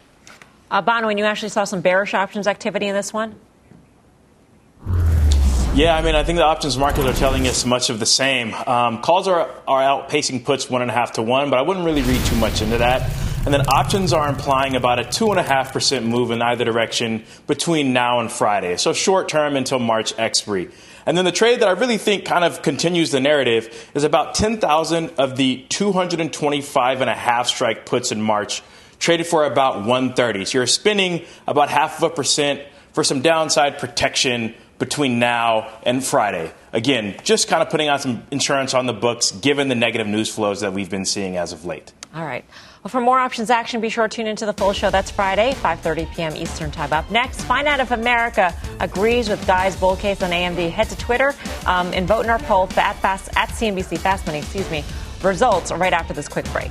[0.70, 3.34] Uh, Bonawyn, you actually saw some bearish options activity in this one?
[5.75, 8.55] Yeah, I mean, I think the options markets are telling us much of the same.
[8.55, 11.85] Um, calls are, are outpacing puts one and a half to one, but I wouldn't
[11.85, 13.11] really read too much into that.
[13.45, 18.31] And then options are implying about a 2.5% move in either direction between now and
[18.31, 18.77] Friday.
[18.77, 20.70] So short term until March expiry.
[21.07, 24.37] And then the trade that I really think kind of continues the narrative is about
[24.37, 28.62] 10,000 of the 225 and a half strike puts in March
[29.01, 30.45] traded for about 130.
[30.45, 32.62] So you're spending about half of a percent
[32.93, 36.53] for some downside protection between now and Friday.
[36.72, 40.33] Again, just kind of putting on some insurance on the books given the negative news
[40.33, 41.93] flows that we've been seeing as of late.
[42.14, 42.45] All right.
[42.83, 44.91] Well, for more options action, be sure to tune into the full show.
[44.91, 46.37] That's Friday, 5:30 p.m.
[46.37, 46.93] Eastern Time.
[46.93, 50.70] Up next, find out if America agrees with Guy's bull case on AMD.
[50.70, 51.35] Head to Twitter
[51.66, 54.39] um, and vote in our poll at fast at CNBC Fast Money.
[54.39, 54.85] Excuse me.
[55.22, 56.70] Results right after this quick break.